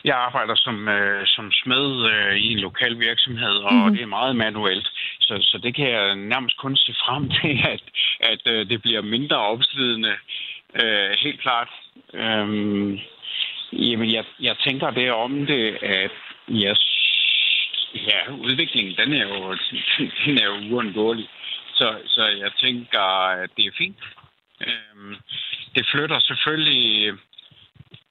[0.05, 3.93] Jeg arbejder som, øh, som smed øh, i en lokal virksomhed, og mm.
[3.93, 4.87] det er meget manuelt.
[5.19, 7.83] Så, så det kan jeg nærmest kun se frem til, at,
[8.19, 10.13] at øh, det bliver mindre opslidende.
[10.81, 11.69] Øh, helt klart.
[12.13, 12.99] Øhm,
[13.73, 16.11] Jamen, jeg, jeg tænker det om det, at
[16.49, 16.81] yes,
[17.95, 19.57] ja, udviklingen, den er jo,
[20.25, 21.29] den er jo uundgåelig.
[21.73, 23.97] Så, så jeg tænker, at det er fint.
[24.67, 25.15] Øhm,
[25.75, 27.13] det flytter selvfølgelig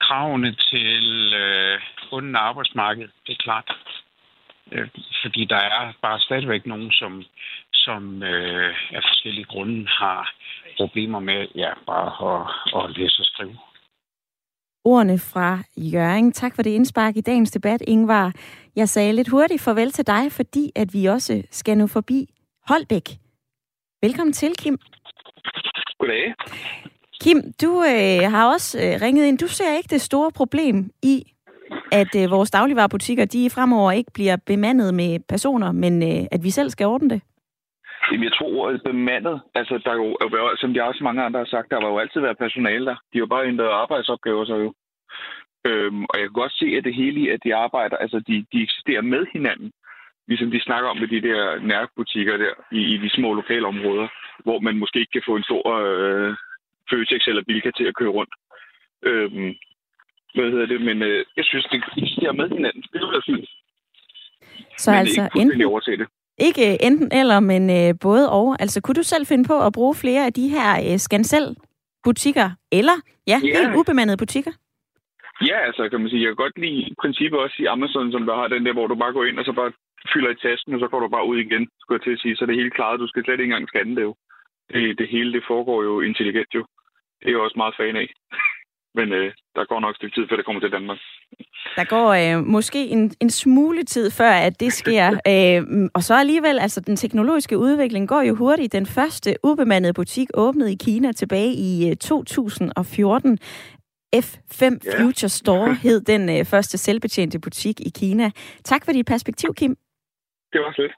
[0.05, 1.79] kravene til øh,
[2.09, 3.69] bunden af arbejdsmarkedet, det er klart.
[4.71, 4.87] Øh,
[5.23, 7.23] fordi der er bare stadigvæk nogen, som,
[7.73, 10.33] som øh, af forskellige grunde har
[10.77, 12.41] problemer med ja, bare at,
[12.79, 13.57] at læse og skrive
[14.85, 16.31] ordene fra Jørgen.
[16.31, 18.33] Tak for det indspark i dagens debat, Ingvar.
[18.75, 22.27] Jeg sagde lidt hurtigt farvel til dig, fordi at vi også skal nu forbi
[22.67, 23.07] Holbæk.
[24.01, 24.77] Velkommen til, Kim.
[25.99, 26.33] Goddag.
[27.23, 29.37] Kim, du øh, har også øh, ringet ind.
[29.37, 31.23] Du ser ikke det store problem i,
[31.91, 36.49] at øh, vores dagligvarerbutikker, de fremover ikke bliver bemandet med personer, men øh, at vi
[36.49, 37.21] selv skal ordne det?
[38.11, 40.17] Jamen, jeg tror, ordet bemandet, altså, der er jo,
[40.57, 42.95] som de også mange andre har sagt, der var jo altid været personale der.
[42.95, 44.73] De har jo bare ændret arbejdsopgaver så jo.
[45.67, 48.45] Øhm, og jeg kan godt se, at det hele i, at de arbejder, altså de,
[48.53, 49.71] de eksisterer med hinanden.
[50.27, 54.07] Ligesom de snakker om med de der nærbutikker der i, i de små lokale områder,
[54.43, 56.35] hvor man måske ikke kan få en stor øh,
[56.89, 58.33] Føtex eller Bilka til at køre rundt.
[59.09, 59.51] Øhm,
[60.35, 60.81] hvad hedder det?
[60.81, 62.83] Men øh, jeg synes, det eksisterer med hinanden.
[62.93, 63.49] Det er fint.
[64.77, 65.59] Så Men altså enten,
[65.99, 66.07] det.
[66.37, 68.55] Ikke enten eller, men øh, både og.
[68.59, 72.97] Altså, kunne du selv finde på at bruge flere af de her øh, Skansel-butikker, eller
[73.27, 74.51] ja, ja, helt ubemandede butikker?
[75.41, 78.35] Ja, altså kan man sige, jeg kan godt lide princippet også i Amazon, som der
[78.35, 79.71] har den der, hvor du bare går ind og så bare
[80.13, 82.35] fylder i tasken, og så går du bare ud igen, skulle jeg til at sige.
[82.35, 84.15] Så det er helt klart, du skal slet ikke engang scanne det jo.
[84.73, 86.65] Det, det hele, det foregår jo intelligent jo.
[87.19, 88.07] Det er jo også meget fan af.
[88.97, 90.97] Men øh, der går nok et stykke tid, før det kommer til Danmark.
[91.75, 95.07] Der går øh, måske en, en smule tid, før at det sker.
[95.33, 98.71] øh, og så alligevel, altså den teknologiske udvikling går jo hurtigt.
[98.71, 103.37] Den første ubemandede butik åbnede i Kina tilbage i øh, 2014.
[104.15, 105.01] F5 yeah.
[105.01, 108.31] Future Store hed den øh, første selvbetjente butik i Kina.
[108.63, 109.75] Tak for dit perspektiv, Kim.
[110.53, 110.91] det var slet.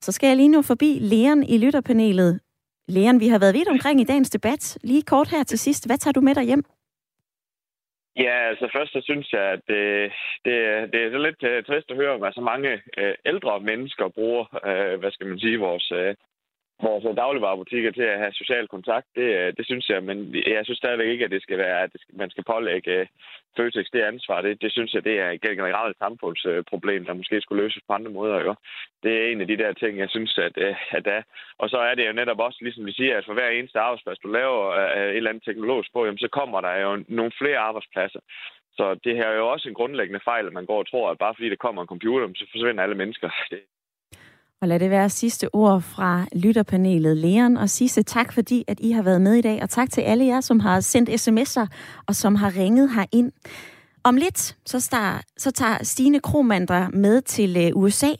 [0.00, 2.40] Så skal jeg lige nu forbi Leon i lytterpanelet.
[2.88, 4.78] Leon, vi har været vidt omkring i dagens debat.
[4.82, 5.88] Lige kort her til sidst.
[5.88, 6.64] Hvad tager du med dig hjem?
[8.16, 10.10] Ja, altså først så synes jeg, at øh, det,
[10.44, 10.54] det,
[10.92, 14.08] det er så lidt øh, trist at høre hvad at så mange øh, ældre mennesker
[14.08, 14.44] bruger,
[14.96, 15.92] hvad skal man sige, vores,
[16.82, 19.06] vores dagligvarerbutikker til at have social kontakt.
[19.16, 21.92] Det, øh, det synes jeg, men jeg synes stadigvæk ikke, at det skal være, at
[21.92, 23.06] det skal, man skal pålægge øh,
[23.56, 24.40] Føtex det ansvar.
[24.40, 28.10] Det, det synes jeg, det er et generelt samfundsproblem, der måske skulle løses på andre
[28.10, 28.40] måder.
[28.40, 28.54] Jo.
[29.02, 31.22] Det er en af de der ting, jeg synes, at, øh, at er.
[31.58, 34.18] Og så er det jo netop også, ligesom vi siger, at for hver eneste arbejdsplads,
[34.18, 38.20] du laver et eller andet teknologisk på, jamen, så kommer der jo nogle flere arbejdspladser.
[38.78, 41.18] Så det her er jo også en grundlæggende fejl, at man går og tror, at
[41.18, 43.30] bare fordi der kommer en computer, så forsvinder alle mennesker.
[43.50, 43.60] Det,
[44.66, 47.56] og lad det være sidste ord fra lytterpanelet Leon.
[47.56, 49.62] Og sidste tak, fordi at I har været med i dag.
[49.62, 51.66] Og tak til alle jer, som har sendt sms'er
[52.06, 53.32] og som har ringet ind.
[54.04, 58.10] Om lidt, så, star, så tager Stine Kromander med til øh, USA,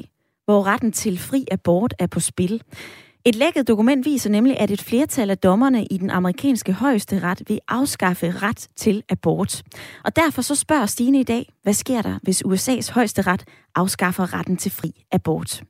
[0.45, 2.63] hvor retten til fri abort er på spil.
[3.25, 7.43] Et lækket dokument viser nemlig, at et flertal af dommerne i den amerikanske højeste ret
[7.49, 9.63] vil afskaffe ret til abort.
[10.05, 13.45] Og derfor så spørger Stine i dag, hvad sker der, hvis USA's højeste ret
[13.75, 15.63] afskaffer retten til fri abort?